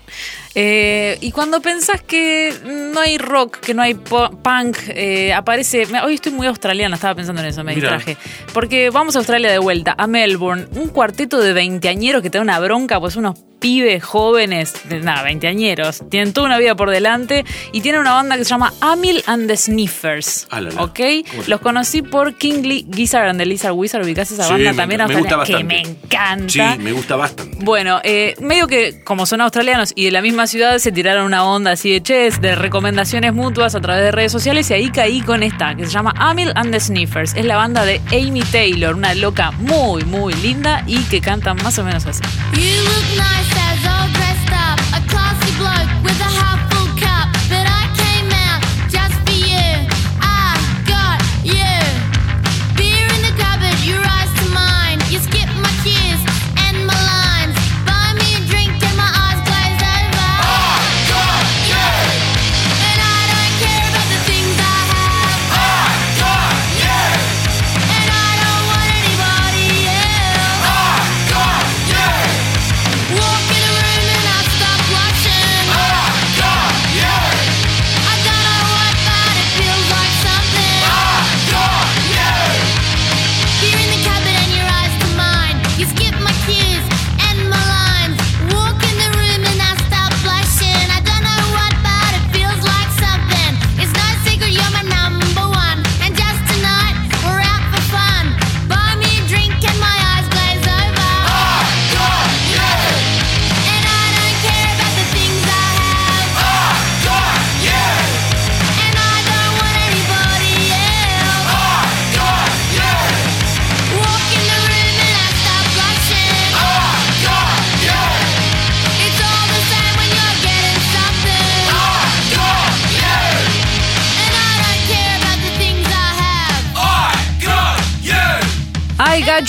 Eh, 0.56 1.17
y 1.21 1.32
cuando 1.32 1.62
pensás 1.62 2.02
que 2.02 2.54
no 2.65 3.00
hay 3.00 3.17
rock, 3.17 3.60
que 3.60 3.73
no 3.73 3.82
hay 3.82 3.93
punk, 3.93 4.78
eh, 4.89 5.34
aparece. 5.34 5.86
Hoy 6.04 6.16
estoy 6.16 6.32
muy 6.32 6.47
australiana, 6.47 6.95
estaba 6.95 7.16
pensando 7.16 7.41
en 7.41 7.47
eso, 7.47 7.64
me 7.64 7.76
Mirá. 7.76 7.97
distraje. 7.97 8.18
Porque 8.53 8.89
vamos 8.89 9.16
a 9.16 9.20
Australia 9.20 9.51
de 9.51 9.59
vuelta, 9.59 9.95
a 9.97 10.07
Melbourne. 10.07 10.68
Un 10.76 10.89
cuarteto 10.89 11.39
de 11.39 11.53
veinteañeros 11.53 12.22
que 12.22 12.30
te 12.30 12.38
da 12.38 12.41
una 12.41 12.59
bronca, 12.59 12.99
pues 12.99 13.16
unos 13.16 13.38
pibes 13.68 14.01
jóvenes, 14.01 14.74
de 14.88 15.01
nada, 15.01 15.24
veinteañeros, 15.24 16.01
tienen 16.09 16.32
toda 16.32 16.47
una 16.47 16.57
vida 16.57 16.74
por 16.76 16.89
delante 16.89 17.43
y 17.74 17.82
tienen 17.82 17.99
una 17.99 18.13
banda 18.13 18.38
que 18.38 18.45
se 18.45 18.51
llama 18.51 18.72
Amil 18.80 19.22
and 19.26 19.49
the 19.49 19.57
Sniffers. 19.57 20.47
Ah, 20.49 20.61
la, 20.61 20.70
la. 20.72 20.84
¿Ok? 20.84 20.99
¿Cómo 21.30 21.43
se 21.43 21.49
Los 21.49 21.59
conocí 21.59 22.01
por 22.01 22.36
Kingly 22.36 22.88
Gizzard 22.93 23.28
and 23.28 23.39
the 23.39 23.45
Lizard 23.45 23.74
Wizard, 23.74 24.03
ubicás 24.05 24.32
esa 24.32 24.43
Sí, 24.43 24.53
banda 24.53 24.72
me 24.72 24.78
también 24.78 25.01
enca- 25.01 25.07
me 25.09 25.15
gusta 25.15 25.36
australiana, 25.36 25.68
que 25.70 25.76
bastante. 25.84 25.99
me 25.99 26.05
encanta. 26.05 26.74
Sí, 26.78 26.80
me 26.82 26.91
gusta 26.93 27.15
bastante. 27.18 27.57
Bueno, 27.59 27.99
eh, 28.05 28.36
medio 28.39 28.68
que 28.68 29.03
como 29.03 29.26
son 29.26 29.41
australianos 29.41 29.91
y 29.95 30.05
de 30.05 30.11
la 30.11 30.22
misma 30.22 30.47
ciudad 30.47 30.78
se 30.78 30.93
tiraron 30.93 31.26
una 31.26 31.43
onda 31.43 31.72
así 31.72 31.91
de 31.91 32.01
ches, 32.01 32.39
de 32.39 32.55
recomendaciones 32.55 33.34
mutuas 33.34 33.76
a 33.76 33.82
través 33.82 34.01
de 34.03 34.11
redes 34.13 34.32
sociales 34.32 34.70
y 34.72 34.76
ahí 34.76 34.89
caí 34.91 35.20
con 35.20 35.43
esta, 35.43 35.76
que 35.76 35.86
se 35.86 35.91
llama 35.91 36.13
Amil 36.15 36.53
and 36.55 36.72
the 36.72 36.80
Sniffers. 36.80 37.34
Es 37.36 37.43
la 37.43 37.57
banda 37.57 37.84
de 37.84 37.99
Amy 38.13 38.43
Taylor, 38.49 38.95
una 38.95 39.13
loca 39.13 39.51
muy, 39.51 40.05
muy 40.05 40.34
linda 40.36 40.84
y 40.88 40.99
que 41.03 41.20
canta 41.20 41.53
más 41.53 41.78
o 41.80 41.84
menos 41.84 42.05
así. 42.05 42.22
You 42.53 42.61
look 42.61 43.03
nice 43.18 43.57
as 43.58 43.80
all 43.86 44.08
dressed 44.18 44.53
up, 44.53 44.80
a 44.97 45.01
classy 45.10 45.51
bloke 45.58 45.91
with 46.03 46.20
a 46.20 46.32
half 46.39 46.66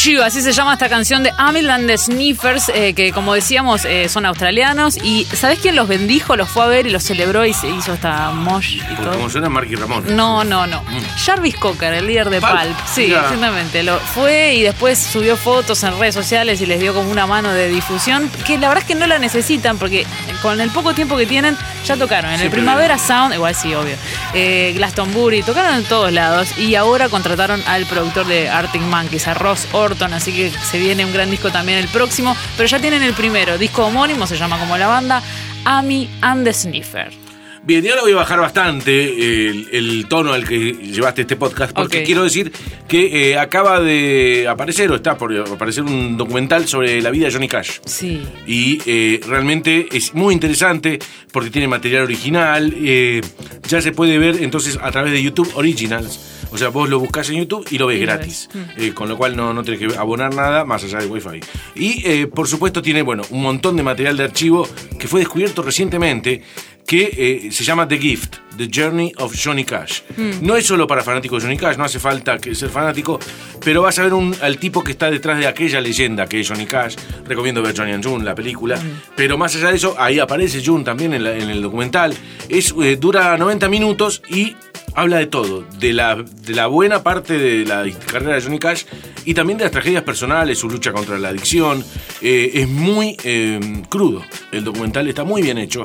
You, 0.08 0.22
así 0.22 0.40
se 0.40 0.52
llama 0.52 0.72
esta 0.72 0.88
canción 0.88 1.22
de 1.22 1.32
Amil 1.36 1.68
and 1.68 1.86
the 1.86 1.98
Sniffers, 1.98 2.70
eh, 2.70 2.94
que 2.94 3.12
como 3.12 3.34
decíamos 3.34 3.84
eh, 3.84 4.08
son 4.08 4.24
australianos. 4.24 4.96
¿Y 5.02 5.26
sabés 5.26 5.58
quién 5.58 5.76
los 5.76 5.86
bendijo? 5.86 6.34
Los 6.34 6.48
fue 6.48 6.64
a 6.64 6.66
ver 6.66 6.86
y 6.86 6.90
los 6.90 7.02
celebró 7.02 7.44
y 7.44 7.52
se 7.52 7.68
hizo 7.68 7.92
esta 7.92 8.30
mosh 8.30 8.76
y 8.76 8.80
Porque 8.80 9.02
todo. 9.02 9.12
como 9.12 9.28
suena 9.28 9.50
Marky 9.50 9.74
Ramón. 9.74 10.04
No, 10.16 10.44
no, 10.44 10.66
no. 10.66 10.82
Jarvis 11.24 11.56
Cocker, 11.56 11.92
el 11.92 12.06
líder 12.06 12.30
de 12.30 12.40
Pulp. 12.40 12.52
Pulp. 12.52 12.76
Sí, 12.90 13.04
exactamente. 13.12 13.82
Lo 13.82 13.98
fue 13.98 14.54
y 14.54 14.62
después 14.62 14.98
subió 14.98 15.36
fotos 15.36 15.82
en 15.82 15.98
redes 15.98 16.14
sociales 16.14 16.60
y 16.62 16.66
les 16.66 16.80
dio 16.80 16.94
como 16.94 17.10
una 17.10 17.26
mano 17.26 17.52
de 17.52 17.68
difusión, 17.68 18.30
que 18.46 18.56
la 18.56 18.68
verdad 18.68 18.84
es 18.84 18.88
que 18.88 18.94
no 18.94 19.06
la 19.06 19.18
necesitan 19.18 19.76
porque 19.76 20.06
con 20.40 20.58
el 20.60 20.70
poco 20.70 20.94
tiempo 20.94 21.18
que 21.18 21.26
tienen 21.26 21.54
ya 21.84 21.96
tocaron. 21.96 22.30
En 22.32 22.40
el 22.40 22.50
Primavera 22.50 22.98
Sound, 22.98 23.34
igual 23.34 23.54
sí, 23.54 23.74
obvio. 23.74 23.96
Eh, 24.32 24.72
Glastonbury, 24.76 25.42
tocaron 25.42 25.74
en 25.74 25.84
todos 25.84 26.12
lados 26.12 26.56
y 26.56 26.76
ahora 26.76 27.08
contrataron 27.10 27.62
al 27.66 27.84
productor 27.86 28.26
de 28.26 28.48
Arctic 28.48 28.82
Monkeys, 28.82 29.26
a 29.28 29.34
Ross 29.34 29.66
Orton, 29.72 29.97
así 30.06 30.32
que 30.32 30.50
se 30.50 30.78
viene 30.78 31.04
un 31.04 31.12
gran 31.12 31.30
disco 31.30 31.50
también 31.50 31.78
el 31.78 31.88
próximo, 31.88 32.36
pero 32.56 32.68
ya 32.68 32.78
tienen 32.78 33.02
el 33.02 33.14
primero, 33.14 33.58
disco 33.58 33.84
homónimo, 33.86 34.26
se 34.26 34.36
llama 34.36 34.58
como 34.58 34.76
la 34.76 34.86
banda, 34.86 35.22
Amy 35.64 36.08
and 36.20 36.44
the 36.44 36.52
Sniffer. 36.52 37.27
Bien, 37.68 37.84
y 37.84 37.88
ahora 37.90 38.00
voy 38.00 38.12
a 38.12 38.16
bajar 38.16 38.40
bastante 38.40 39.46
el, 39.50 39.68
el 39.72 40.06
tono 40.08 40.32
al 40.32 40.48
que 40.48 40.72
llevaste 40.72 41.20
este 41.20 41.36
podcast, 41.36 41.74
porque 41.76 42.02
quiero 42.02 42.24
decir 42.24 42.50
que 42.88 43.32
eh, 43.32 43.38
acaba 43.38 43.78
de 43.80 44.46
aparecer, 44.48 44.90
o 44.90 44.94
está 44.94 45.18
por 45.18 45.36
aparecer 45.36 45.84
un 45.84 46.16
documental 46.16 46.66
sobre 46.66 47.02
la 47.02 47.10
vida 47.10 47.26
de 47.26 47.32
Johnny 47.34 47.46
Cash. 47.46 47.80
Sí. 47.84 48.22
Y 48.46 48.80
eh, 48.86 49.20
realmente 49.28 49.86
es 49.92 50.14
muy 50.14 50.32
interesante 50.32 50.98
porque 51.30 51.50
tiene 51.50 51.68
material 51.68 52.04
original. 52.04 52.74
eh, 52.78 53.20
ya 53.68 53.82
se 53.82 53.92
puede 53.92 54.16
ver 54.16 54.42
entonces 54.42 54.78
a 54.80 54.90
través 54.90 55.12
de 55.12 55.22
YouTube 55.22 55.50
Originals. 55.54 56.36
O 56.50 56.56
sea, 56.56 56.68
vos 56.70 56.88
lo 56.88 56.98
buscás 56.98 57.28
en 57.28 57.36
YouTube 57.36 57.66
y 57.70 57.76
lo 57.76 57.88
ves 57.88 57.98
Y 57.98 58.00
lo 58.00 58.06
gratis. 58.06 58.48
ves. 58.54 58.64
Mm. 58.78 58.80
Eh, 58.82 58.94
con 58.94 59.10
lo 59.10 59.18
cual 59.18 59.36
no, 59.36 59.52
no 59.52 59.62
tenés 59.62 59.78
que 59.80 59.94
abonar 59.98 60.34
nada 60.34 60.64
más 60.64 60.82
allá 60.84 61.00
del 61.00 61.10
Wi-Fi. 61.10 61.40
Y 61.74 62.02
eh, 62.06 62.26
por 62.26 62.48
supuesto 62.48 62.80
tiene, 62.80 63.02
bueno, 63.02 63.22
un 63.28 63.42
montón 63.42 63.76
de 63.76 63.82
material 63.82 64.16
de 64.16 64.24
archivo 64.24 64.66
que 64.98 65.06
fue 65.06 65.20
descubierto 65.20 65.60
recientemente 65.60 66.42
que 66.88 67.44
eh, 67.46 67.52
se 67.52 67.64
llama 67.64 67.86
The 67.86 67.98
Gift, 67.98 68.36
The 68.56 68.68
Journey 68.72 69.12
of 69.18 69.34
Johnny 69.38 69.62
Cash. 69.64 70.00
Mm. 70.16 70.30
No 70.40 70.56
es 70.56 70.64
solo 70.66 70.86
para 70.86 71.02
fanáticos 71.04 71.42
de 71.42 71.46
Johnny 71.48 71.58
Cash, 71.58 71.76
no 71.76 71.84
hace 71.84 71.98
falta 72.00 72.38
que 72.38 72.54
ser 72.54 72.70
fanático, 72.70 73.20
pero 73.62 73.82
vas 73.82 73.98
a 73.98 74.02
ver 74.04 74.14
un, 74.14 74.34
al 74.40 74.56
tipo 74.58 74.82
que 74.82 74.92
está 74.92 75.10
detrás 75.10 75.38
de 75.38 75.46
aquella 75.46 75.82
leyenda 75.82 76.26
que 76.26 76.40
es 76.40 76.48
Johnny 76.48 76.64
Cash. 76.64 76.96
Recomiendo 77.26 77.60
ver 77.62 77.76
Johnny 77.76 77.92
and 77.92 78.02
June, 78.04 78.24
la 78.24 78.34
película. 78.34 78.80
Pero 79.14 79.36
más 79.36 79.54
allá 79.54 79.68
de 79.68 79.76
eso, 79.76 79.94
ahí 79.98 80.18
aparece 80.18 80.62
June 80.64 80.82
también 80.82 81.12
en, 81.12 81.24
la- 81.24 81.36
en 81.36 81.50
el 81.50 81.60
documental. 81.60 82.14
Es, 82.48 82.74
eh, 82.82 82.96
dura 82.98 83.36
90 83.36 83.68
minutos 83.68 84.22
y 84.30 84.56
habla 84.94 85.18
de 85.18 85.26
todo, 85.26 85.64
de 85.78 85.92
la, 85.92 86.16
de 86.16 86.54
la 86.54 86.66
buena 86.68 87.02
parte 87.02 87.38
de 87.38 87.64
la 87.66 87.84
carrera 88.10 88.34
de 88.36 88.40
Johnny 88.40 88.58
Cash 88.58 88.84
y 89.26 89.34
también 89.34 89.58
de 89.58 89.64
las 89.64 89.72
tragedias 89.72 90.02
personales, 90.02 90.58
su 90.58 90.68
lucha 90.70 90.92
contra 90.92 91.18
la 91.18 91.28
adicción. 91.28 91.84
Eh, 92.22 92.50
es 92.54 92.66
muy 92.68 93.16
eh, 93.24 93.60
crudo, 93.90 94.24
el 94.50 94.64
documental 94.64 95.06
está 95.06 95.22
muy 95.22 95.42
bien 95.42 95.58
hecho 95.58 95.82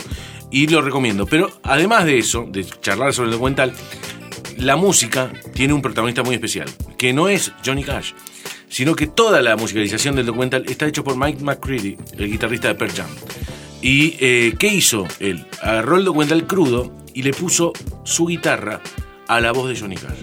y 0.53 0.67
lo 0.67 0.81
recomiendo. 0.81 1.25
Pero 1.25 1.51
además 1.63 2.05
de 2.05 2.19
eso, 2.19 2.47
de 2.47 2.63
charlar 2.63 3.11
sobre 3.11 3.29
el 3.29 3.33
documental, 3.33 3.73
la 4.57 4.75
música 4.75 5.33
tiene 5.53 5.73
un 5.73 5.81
protagonista 5.81 6.21
muy 6.21 6.35
especial, 6.35 6.69
que 6.97 7.11
no 7.11 7.27
es 7.27 7.51
Johnny 7.65 7.83
Cash, 7.83 8.13
sino 8.69 8.95
que 8.95 9.07
toda 9.07 9.41
la 9.41 9.57
musicalización 9.57 10.15
del 10.15 10.27
documental 10.27 10.63
está 10.67 10.85
hecho 10.85 11.03
por 11.03 11.17
Mike 11.17 11.43
McCready, 11.43 11.97
el 12.17 12.31
guitarrista 12.31 12.67
de 12.67 12.75
Pearl 12.75 12.93
Jam. 12.93 13.09
¿Y 13.81 14.15
eh, 14.19 14.55
qué 14.57 14.67
hizo 14.67 15.07
él? 15.19 15.45
Agarró 15.59 15.97
el 15.97 16.05
documental 16.05 16.45
crudo 16.45 16.95
y 17.15 17.23
le 17.23 17.33
puso 17.33 17.73
su 18.03 18.27
guitarra 18.27 18.79
a 19.27 19.41
la 19.41 19.51
voz 19.51 19.69
de 19.69 19.79
Johnny 19.79 19.95
Cash. 19.95 20.19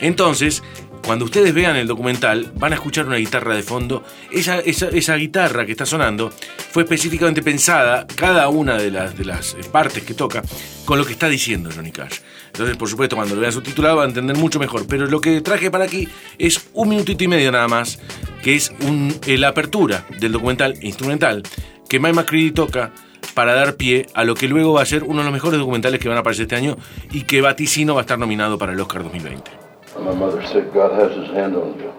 Entonces, 0.00 0.62
cuando 1.08 1.24
ustedes 1.24 1.54
vean 1.54 1.74
el 1.76 1.86
documental, 1.86 2.52
van 2.56 2.72
a 2.72 2.74
escuchar 2.74 3.06
una 3.06 3.16
guitarra 3.16 3.56
de 3.56 3.62
fondo. 3.62 4.04
Esa, 4.30 5.16
guitarra 5.16 5.64
que 5.64 5.72
está 5.72 5.86
sonando 5.86 6.30
fue 6.70 6.82
específicamente 6.82 7.40
pensada, 7.42 8.06
cada 8.14 8.50
una 8.50 8.76
de 8.76 8.90
las, 8.90 9.54
eh, 9.54 9.60
partes 9.72 10.02
que 10.02 10.12
toca, 10.12 10.42
con 10.84 10.98
lo 10.98 11.06
que 11.06 11.12
está 11.14 11.26
diciendo 11.30 11.70
Johnny 11.74 11.92
Cash. 11.92 12.18
Entonces, 12.48 12.76
por 12.76 12.90
supuesto, 12.90 13.16
cuando 13.16 13.34
lo 13.34 13.40
vean 13.40 13.54
subtitulado 13.54 13.96
van 13.96 14.04
a 14.04 14.08
entender 14.10 14.36
mucho 14.36 14.58
mejor. 14.60 14.86
Pero 14.86 15.06
lo 15.06 15.18
que 15.22 15.40
traje 15.40 15.70
para 15.70 15.84
aquí 15.84 16.06
es 16.36 16.68
un 16.74 16.90
minutito 16.90 17.24
y 17.24 17.28
medio 17.28 17.50
nada 17.52 17.68
más, 17.68 17.98
que 18.42 18.54
es 18.56 18.70
un- 18.82 19.18
eh, 19.26 19.38
la 19.38 19.48
apertura 19.48 20.04
del 20.20 20.32
documental 20.32 20.74
instrumental 20.82 21.42
que 21.88 21.98
Mike 21.98 22.16
McCready 22.16 22.50
toca 22.50 22.92
para 23.32 23.54
dar 23.54 23.76
pie 23.76 24.04
a 24.12 24.24
lo 24.24 24.34
que 24.34 24.46
luego 24.46 24.74
va 24.74 24.82
a 24.82 24.86
ser 24.86 25.04
uno 25.04 25.20
de 25.20 25.24
los 25.24 25.32
mejores 25.32 25.58
documentales 25.58 26.00
que 26.00 26.08
van 26.10 26.18
a 26.18 26.20
aparecer 26.20 26.42
este 26.42 26.56
año 26.56 26.76
y 27.10 27.22
que 27.22 27.40
vaticino 27.40 27.94
va 27.94 28.02
a 28.02 28.02
estar 28.02 28.18
nominado 28.18 28.58
para 28.58 28.74
el 28.74 28.80
Oscar 28.80 29.02
2020. 29.04 29.67
My 30.00 30.14
mother 30.14 30.44
said 30.46 30.72
God 30.72 30.92
has 30.92 31.16
his 31.16 31.28
hand 31.28 31.56
on 31.56 31.78
you. 31.78 31.92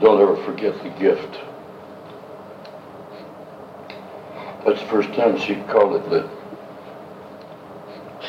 Don't 0.00 0.20
ever 0.20 0.36
forget 0.44 0.74
the 0.82 0.90
gift. 0.90 1.38
That's 4.66 4.80
the 4.80 4.88
first 4.88 5.08
time 5.14 5.38
she 5.38 5.54
called 5.72 5.96
it 5.96 6.08
lit. 6.08 6.26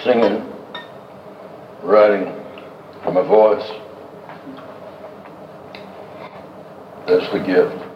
Singing, 0.03 0.47
writing, 1.83 2.33
from 3.03 3.17
a 3.17 3.23
voice. 3.23 3.69
That's 7.07 7.29
the 7.33 7.39
gift. 7.39 7.88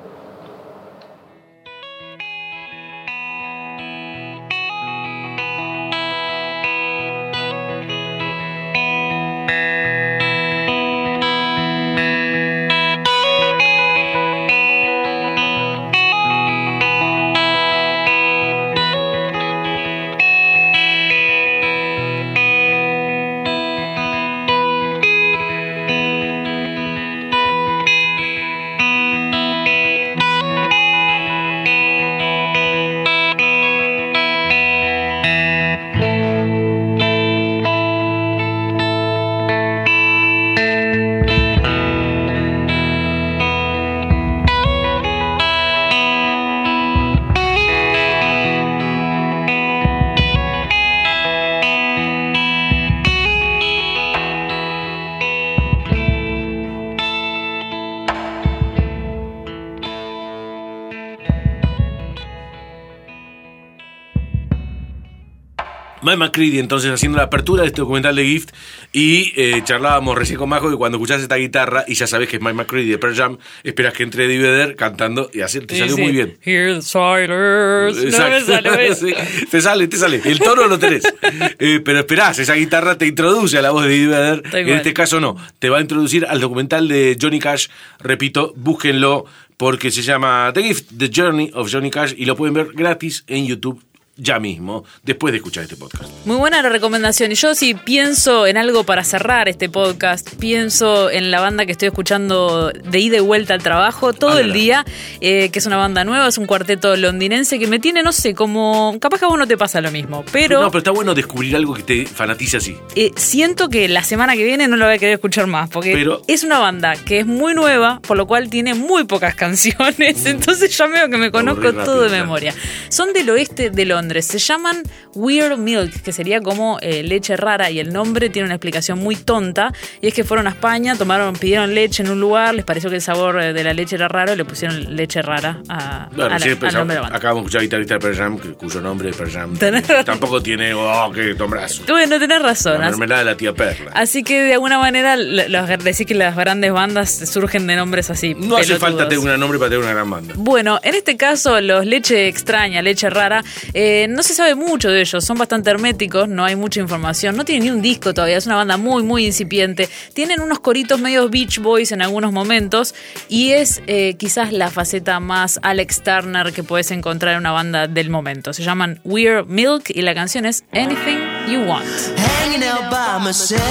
Mike 66.18 66.26
McCready 66.26 66.59
entonces 66.59 66.91
haciendo 66.91 67.18
la 67.18 67.26
apertura 67.26 67.64
de 67.64 67.68
este 67.68 67.82
documental 67.82 68.16
de 68.16 68.26
Gift 68.26 68.49
y 68.91 69.34
eh, 69.36 69.61
charlábamos 69.64 70.18
recién 70.18 70.38
con 70.38 70.49
Majo 70.49 70.70
que 70.70 70.76
cuando 70.76 70.97
escuchás 70.97 71.22
esta 71.22 71.36
guitarra 71.36 71.86
y 71.88 71.95
ya 71.95 72.07
sabes 72.07 72.30
que 72.30 72.38
es 72.38 72.41
Mike 72.41 72.53
McCready 72.53 72.89
de 72.89 72.97
Pearl 72.97 73.16
Jam, 73.16 73.38
esperas 73.64 73.93
que 73.93 74.03
entre 74.03 74.28
Vedder 74.28 74.76
cantando 74.76 75.30
y 75.34 75.41
así 75.41 75.59
te 75.61 75.78
salió 75.78 75.97
muy 75.97 76.11
bien. 76.11 76.38
Hear 76.41 76.76
the 76.76 76.82
silence. 76.82 78.18
No 78.18 78.30
me 78.30 78.41
sale, 78.41 79.16
te 79.51 79.61
sale, 79.61 79.88
te 79.88 79.97
sale. 79.97 80.22
El 80.24 80.39
tono 80.39 80.68
lo 80.68 80.80
tenés. 80.80 81.03
Eh, 81.59 81.82
pero 81.84 81.99
esperás, 81.99 82.39
esa 82.39 82.55
guitarra 82.55 82.97
te 82.97 83.05
introduce 83.05 83.57
a 83.57 83.61
la 83.61 83.72
voz 83.72 83.86
de 83.86 83.95
Eddie 83.95 84.07
Vedder. 84.07 84.43
En 84.53 84.70
este 84.70 84.93
caso 84.93 85.20
no. 85.20 85.36
Te 85.59 85.70
va 85.70 85.78
a 85.78 85.82
introducir 85.82 86.26
al 86.26 86.41
documental 86.41 86.88
de 86.88 87.18
Johnny 87.20 87.39
Cash. 87.39 87.68
Repito, 87.99 88.53
búsquenlo 88.55 89.26
porque 89.57 89.91
se 89.91 90.01
llama 90.01 90.51
The 90.53 90.64
Gift, 90.64 90.91
The 90.97 91.09
Journey 91.14 91.51
of 91.53 91.72
Johnny 91.72 91.89
Cash 91.89 92.14
y 92.18 92.26
lo 92.26 92.36
pueden 92.36 92.53
ver 92.53 92.68
gratis 92.74 93.24
en 93.28 93.45
YouTube 93.45 93.82
ya 94.16 94.39
mismo, 94.39 94.84
después 95.03 95.32
de 95.32 95.38
escuchar 95.38 95.64
este 95.64 95.76
podcast. 95.76 96.05
Muy 96.26 96.36
buena 96.38 96.61
la 96.61 96.70
recomendación. 96.70 97.32
Y 97.32 97.36
yo 97.36 97.55
si 97.55 97.74
pienso 97.74 98.45
en 98.45 98.57
algo 98.57 98.84
para 98.84 99.03
cerrar 99.03 99.49
este 99.49 99.70
podcast, 99.70 100.30
pienso 100.36 101.09
en 101.09 101.32
la 101.32 101.39
banda 101.41 101.66
que 101.66 101.72
estoy 101.72 101.88
escuchando 101.88 102.72
de 102.72 102.99
ida 102.99 103.18
y 103.18 103.22
vuelta 103.22 103.53
al 103.55 103.64
trabajo 103.64 104.14
todo 104.14 104.38
el 104.39 104.53
día, 104.53 104.86
eh, 105.20 105.49
que 105.49 105.59
es 105.59 105.66
una 105.66 105.78
banda 105.78 106.03
nueva, 106.03 106.28
es 106.28 106.38
un 106.38 106.45
cuarteto 106.45 106.95
londinense 106.95 107.57
que 107.57 107.68
me 107.68 107.80
tiene, 107.80 108.03
no 108.03 108.11
sé, 108.11 108.34
como... 108.36 108.95
Capaz 108.99 109.20
que 109.20 109.26
a 109.26 109.30
vos 109.30 109.38
no 109.39 109.47
te 109.47 109.57
pasa 109.57 109.82
lo 109.82 109.89
mismo, 109.91 110.24
pero... 110.32 110.61
No, 110.61 110.68
pero 110.70 110.80
está 110.80 110.91
bueno 110.91 111.16
descubrir 111.16 111.55
algo 111.55 111.74
que 111.74 111.84
te 111.84 112.05
fanatice 112.05 112.57
así. 112.57 112.78
eh, 112.95 113.11
siento 113.16 113.70
que 113.70 113.88
la 113.89 114.03
semana 114.03 114.36
que 114.36 114.43
viene 114.43 114.68
no 114.68 114.78
lo 114.78 114.86
voy 114.86 114.95
a 114.95 114.97
querer 114.99 115.16
escuchar 115.16 115.47
más, 115.47 115.70
porque 115.70 115.93
Pero- 115.93 116.22
es 116.28 116.43
una 116.43 116.59
banda 116.59 116.95
que 116.95 117.20
es 117.20 117.26
muy 117.26 117.53
nueva, 117.55 117.99
por 118.01 118.16
lo 118.18 118.28
cual 118.28 118.49
tiene 118.49 118.76
muy 118.76 119.05
pocas 119.05 119.34
canciones, 119.43 120.26
entonces 120.28 120.78
ya 120.78 120.86
veo 120.88 121.09
que 121.09 121.18
me 121.18 121.32
conozco 121.32 121.74
todo 121.74 122.01
de 122.01 122.09
memoria. 122.09 122.53
Son 122.89 123.11
del 123.14 123.30
oeste 123.32 123.70
de 123.72 123.86
Londres, 123.86 124.03
Londres. 124.04 124.26
Se 124.28 124.38
llaman 124.38 124.84
Weird 125.16 125.58
Milk, 125.58 126.01
que 126.04 126.12
sería 126.12 126.41
como 126.41 126.78
eh, 126.82 127.04
leche 127.04 127.38
rara, 127.38 127.72
y 127.72 127.80
el 127.80 127.93
nombre 127.93 128.30
tiene 128.30 128.47
una 128.47 128.56
explicación 128.56 128.99
muy 128.99 129.16
tonta, 129.16 129.72
y 130.01 130.08
es 130.08 130.14
que 130.14 130.24
fueron 130.26 130.45
a 130.47 130.49
España, 130.49 130.95
tomaron, 130.97 131.34
pidieron 131.36 131.74
leche 131.74 132.04
en 132.04 132.10
un 132.12 132.20
lugar, 132.20 132.54
les 132.54 132.66
pareció 132.66 132.89
que 132.89 132.97
el 132.97 133.01
sabor 133.01 133.41
eh, 133.41 133.54
de 133.54 133.64
la 133.64 133.74
leche 133.74 133.95
era 133.95 134.08
raro, 134.10 134.34
y 134.34 134.36
le 134.36 134.43
pusieron 134.45 134.95
leche 134.95 135.22
rara 135.22 135.62
a, 135.70 136.10
Bueno, 136.12 136.26
a 136.26 136.30
la- 136.30 136.39
sí, 136.39 136.49
al 136.49 136.58
pensamos- 136.58 136.74
nombre 136.80 136.95
de 136.95 136.99
la 136.99 137.01
banda. 137.04 137.18
acabamos 137.18 137.43
de 137.43 137.47
escuchar 137.47 137.62
guitarrista 137.62 137.93
de 137.93 137.99
Pearl 138.01 138.16
Jam, 138.18 138.39
que- 138.39 138.49
cuyo 138.54 138.82
nombre 138.82 139.10
es 139.10 139.16
Pearl 139.16 139.32
Jam. 139.32 139.58
Tenés 139.58 139.88
razón. 139.88 140.06
Tampoco 140.06 140.41
tiene, 140.43 140.74
oh, 140.74 141.12
qué 141.14 141.34
nombrazo. 141.36 141.84
Bueno, 141.88 142.20
tenés 142.20 142.41
razón. 142.41 142.80
La 142.82 142.89
mermelada 142.89 143.20
de 143.20 143.26
la 143.26 143.38
tía 143.38 143.54
Perla. 143.54 143.91
Así 143.93 144.24
que 144.24 144.41
de 144.41 144.54
alguna 144.54 144.80
manera 144.80 145.16
los, 145.16 145.84
decir 145.84 146.06
que 146.06 146.16
las 146.16 146.36
grandes 146.36 146.72
bandas 146.74 147.10
surgen 147.30 147.68
de 147.68 147.76
nombres 147.78 148.10
así. 148.10 148.34
No 148.34 148.58
hace 148.58 148.68
pelotudos. 148.74 148.80
falta 148.80 149.08
tener 149.10 149.20
un 149.34 149.39
nombre 149.39 149.58
para 149.60 149.70
tener 149.70 149.84
una 149.86 149.93
gran 149.93 150.10
banda. 150.10 150.34
Bueno, 150.38 150.80
en 150.84 150.95
este 150.95 151.16
caso, 151.16 151.62
los 151.62 151.86
leche 151.86 152.28
extraña, 152.28 152.82
leche 152.82 153.10
rara, 153.10 153.43
eh, 153.74 153.93
no 154.10 154.24
se 154.24 154.34
sabe 154.34 154.56
mucho 154.56 154.89
de 154.89 155.02
ellos, 155.02 155.24
son 155.24 155.38
bastante 155.38 155.70
herméticos, 155.70 156.28
no 156.28 156.44
hay 156.44 156.56
mucha 156.56 156.80
información, 156.80 157.36
no 157.36 157.46
tienen 157.46 157.64
ni 157.64 157.72
un 157.72 157.82
disco 157.82 158.14
todavía, 158.14 158.38
es 158.38 158.46
una 158.46 158.56
banda 158.56 158.78
muy, 158.78 159.04
muy 159.04 159.26
incipiente. 159.26 159.89
Tienen 160.14 160.41
unos 160.41 160.60
coritos 160.60 161.00
medios 161.00 161.30
Beach 161.30 161.60
Boys 161.60 161.91
en 161.91 162.02
algunos 162.02 162.32
momentos 162.32 162.96
y 163.30 163.52
es 163.52 163.82
eh, 163.88 164.16
quizás 164.18 164.52
la 164.52 164.70
faceta 164.70 165.20
más 165.20 165.60
Alex 165.62 166.02
Turner 166.04 166.54
que 166.54 166.64
puedes 166.64 166.91
encontrar 166.91 167.34
en 167.34 167.39
una 167.39 167.52
banda 167.52 167.88
del 167.88 168.10
momento. 168.10 168.54
Se 168.54 168.64
llaman 168.64 169.00
Weird 169.04 169.48
Milk 169.48 169.89
y 169.89 170.02
la 170.02 170.14
canción 170.14 170.46
es 170.46 170.64
Anything 170.74 171.20
You 171.48 171.62
Want. 171.68 171.86
Hanging 172.18 172.64
out 172.64 172.89
by 172.89 173.24
myself, 173.24 173.62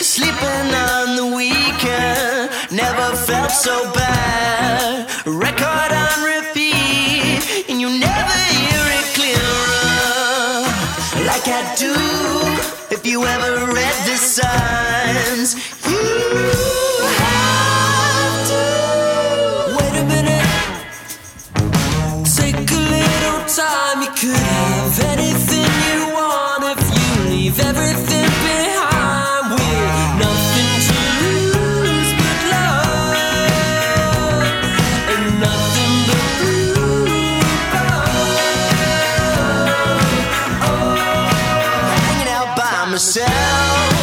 sleeping 0.00 0.74
on 0.74 1.16
the 1.16 1.36
weekend. 1.36 2.50
Never 2.70 3.16
felt 3.16 3.50
so 3.50 3.92
bad. 3.94 5.08
Do, 11.78 11.94
if 12.90 13.06
you 13.06 13.24
ever 13.24 13.72
read 13.72 13.94
the 14.04 14.16
signs. 14.16 15.54
You 15.86 15.96
have 17.22 18.46
to. 18.48 18.62
Wait 19.76 19.94
a 20.00 20.04
minute. 20.12 20.48
Take 22.36 22.68
a 22.68 22.82
little 22.96 23.40
time, 23.46 24.02
you 24.02 24.10
could 24.10 24.36
have 24.36 25.00
anything 25.12 25.57
myself, 42.98 43.97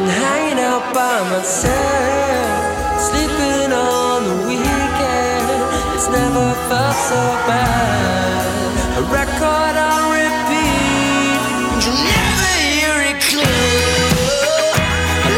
been 0.00 0.08
hanging 0.08 0.58
out 0.58 0.94
by 0.94 1.20
myself, 1.30 3.00
sleeping 3.08 3.72
on 3.72 4.24
the 4.24 4.36
weekend. 4.48 5.48
It's 5.94 6.08
never 6.08 6.54
felt 6.68 6.96
so 7.10 7.20
bad. 7.46 8.96
A 8.96 9.02
record 9.12 9.76
on 9.88 10.00
repeat, 10.20 11.40
you 11.84 11.92
never 12.12 12.50
hear 12.64 12.96
it 13.10 13.18
clear. 13.28 14.00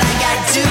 Like 0.01 0.23
I 0.33 0.37
do, 0.59 0.71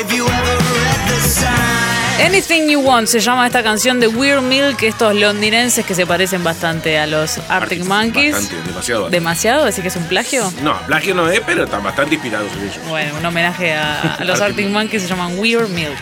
if 0.00 0.08
you 0.14 0.24
ever 0.24 0.56
read 0.72 1.00
the 1.10 1.20
signs. 1.20 1.95
Anything 2.24 2.68
You 2.68 2.80
Want 2.80 3.08
se 3.08 3.20
llama 3.20 3.46
esta 3.46 3.62
canción 3.62 4.00
de 4.00 4.08
Weird 4.08 4.40
Milk, 4.42 4.82
estos 4.82 5.14
londinenses 5.14 5.84
que 5.84 5.94
se 5.94 6.06
parecen 6.06 6.42
bastante 6.42 6.98
a 6.98 7.06
los 7.06 7.38
Arctic 7.48 7.84
Monkeys. 7.84 8.32
Bastante, 8.32 8.68
demasiado. 8.68 9.10
¿Demasiado? 9.10 9.64
¿Decir 9.66 9.82
que 9.82 9.88
es 9.88 9.96
un 9.96 10.04
plagio? 10.04 10.50
No, 10.62 10.78
plagio 10.86 11.14
no 11.14 11.28
es, 11.28 11.40
pero 11.40 11.64
están 11.64 11.84
bastante 11.84 12.14
inspirados 12.14 12.50
en 12.54 12.62
ellos. 12.62 12.78
Bueno, 12.88 13.14
un 13.18 13.24
homenaje 13.24 13.74
a, 13.74 14.14
a 14.14 14.24
los 14.24 14.40
Arctic 14.40 14.68
Monkeys 14.68 15.02
se 15.02 15.08
llaman 15.08 15.38
Weird 15.38 15.68
Milk. 15.68 15.98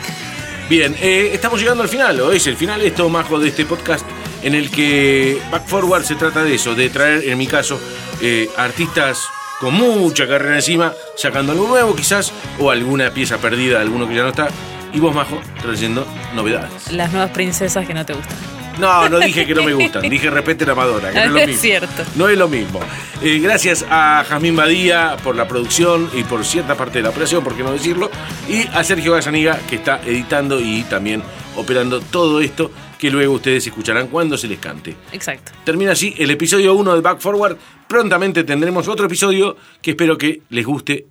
Bien, 0.68 0.96
eh, 1.00 1.30
estamos 1.32 1.60
llegando 1.60 1.82
al 1.82 1.88
final, 1.88 2.18
o 2.20 2.32
es 2.32 2.46
el 2.46 2.56
final 2.56 2.80
esto, 2.82 3.08
Majo, 3.08 3.38
de 3.38 3.48
este 3.48 3.66
podcast 3.66 4.06
en 4.42 4.54
el 4.54 4.70
que 4.70 5.38
Back 5.50 5.66
Forward 5.66 6.04
se 6.04 6.14
trata 6.14 6.44
de 6.44 6.54
eso, 6.54 6.74
de 6.74 6.90
traer, 6.90 7.24
en 7.28 7.36
mi 7.36 7.46
caso, 7.46 7.80
eh, 8.22 8.48
artistas 8.56 9.18
con 9.58 9.74
mucha 9.74 10.28
carrera 10.28 10.56
encima, 10.56 10.92
sacando 11.16 11.52
algo 11.52 11.66
nuevo 11.66 11.94
quizás, 11.96 12.32
o 12.58 12.70
alguna 12.70 13.10
pieza 13.10 13.38
perdida 13.38 13.80
alguno 13.80 14.08
que 14.08 14.14
ya 14.14 14.22
no 14.22 14.28
está, 14.28 14.48
y 14.94 15.00
vos, 15.00 15.14
Majo, 15.14 15.40
trayendo 15.60 16.06
novedades. 16.34 16.90
Las 16.92 17.12
nuevas 17.12 17.30
princesas 17.32 17.86
que 17.86 17.92
no 17.94 18.06
te 18.06 18.14
gustan. 18.14 18.36
No, 18.78 19.08
no 19.08 19.20
dije 19.20 19.46
que 19.46 19.54
no 19.54 19.62
me 19.62 19.72
gustan, 19.72 20.02
dije 20.10 20.30
respeten 20.30 20.68
a 20.70 20.74
Madonna, 20.74 21.10
que 21.10 21.14
no 21.14 21.24
es 21.24 21.30
lo 21.30 21.38
Es 21.38 21.46
mismo. 21.46 21.62
cierto. 21.62 22.02
No 22.16 22.28
es 22.28 22.36
lo 22.36 22.48
mismo. 22.48 22.80
Eh, 23.22 23.38
gracias 23.38 23.84
a 23.88 24.24
Jazmín 24.28 24.56
Badía 24.56 25.16
por 25.22 25.36
la 25.36 25.46
producción 25.46 26.10
y 26.12 26.24
por 26.24 26.44
cierta 26.44 26.74
parte 26.76 26.98
de 26.98 27.02
la 27.04 27.10
operación, 27.10 27.44
por 27.44 27.56
qué 27.56 27.62
no 27.62 27.72
decirlo, 27.72 28.10
y 28.48 28.66
a 28.76 28.82
Sergio 28.82 29.12
Gazaniga 29.12 29.58
que 29.68 29.76
está 29.76 30.00
editando 30.04 30.58
y 30.60 30.82
también 30.84 31.22
operando 31.56 32.00
todo 32.00 32.40
esto 32.40 32.70
que 32.98 33.10
luego 33.12 33.34
ustedes 33.34 33.64
escucharán 33.66 34.08
cuando 34.08 34.36
se 34.36 34.48
les 34.48 34.58
cante. 34.58 34.96
Exacto. 35.12 35.52
Termina 35.64 35.92
así 35.92 36.12
el 36.18 36.30
episodio 36.32 36.74
1 36.74 36.94
de 36.96 37.00
Back 37.00 37.20
Forward. 37.20 37.56
Prontamente 37.86 38.42
tendremos 38.42 38.88
otro 38.88 39.06
episodio 39.06 39.56
que 39.80 39.92
espero 39.92 40.18
que 40.18 40.42
les 40.50 40.66
guste 40.66 41.06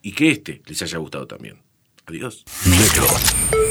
y 0.00 0.12
que 0.12 0.30
este 0.30 0.62
les 0.66 0.80
haya 0.80 0.96
gustado 0.96 1.26
también. 1.26 1.56
Adiós. 2.06 2.44
Metro 2.66 3.61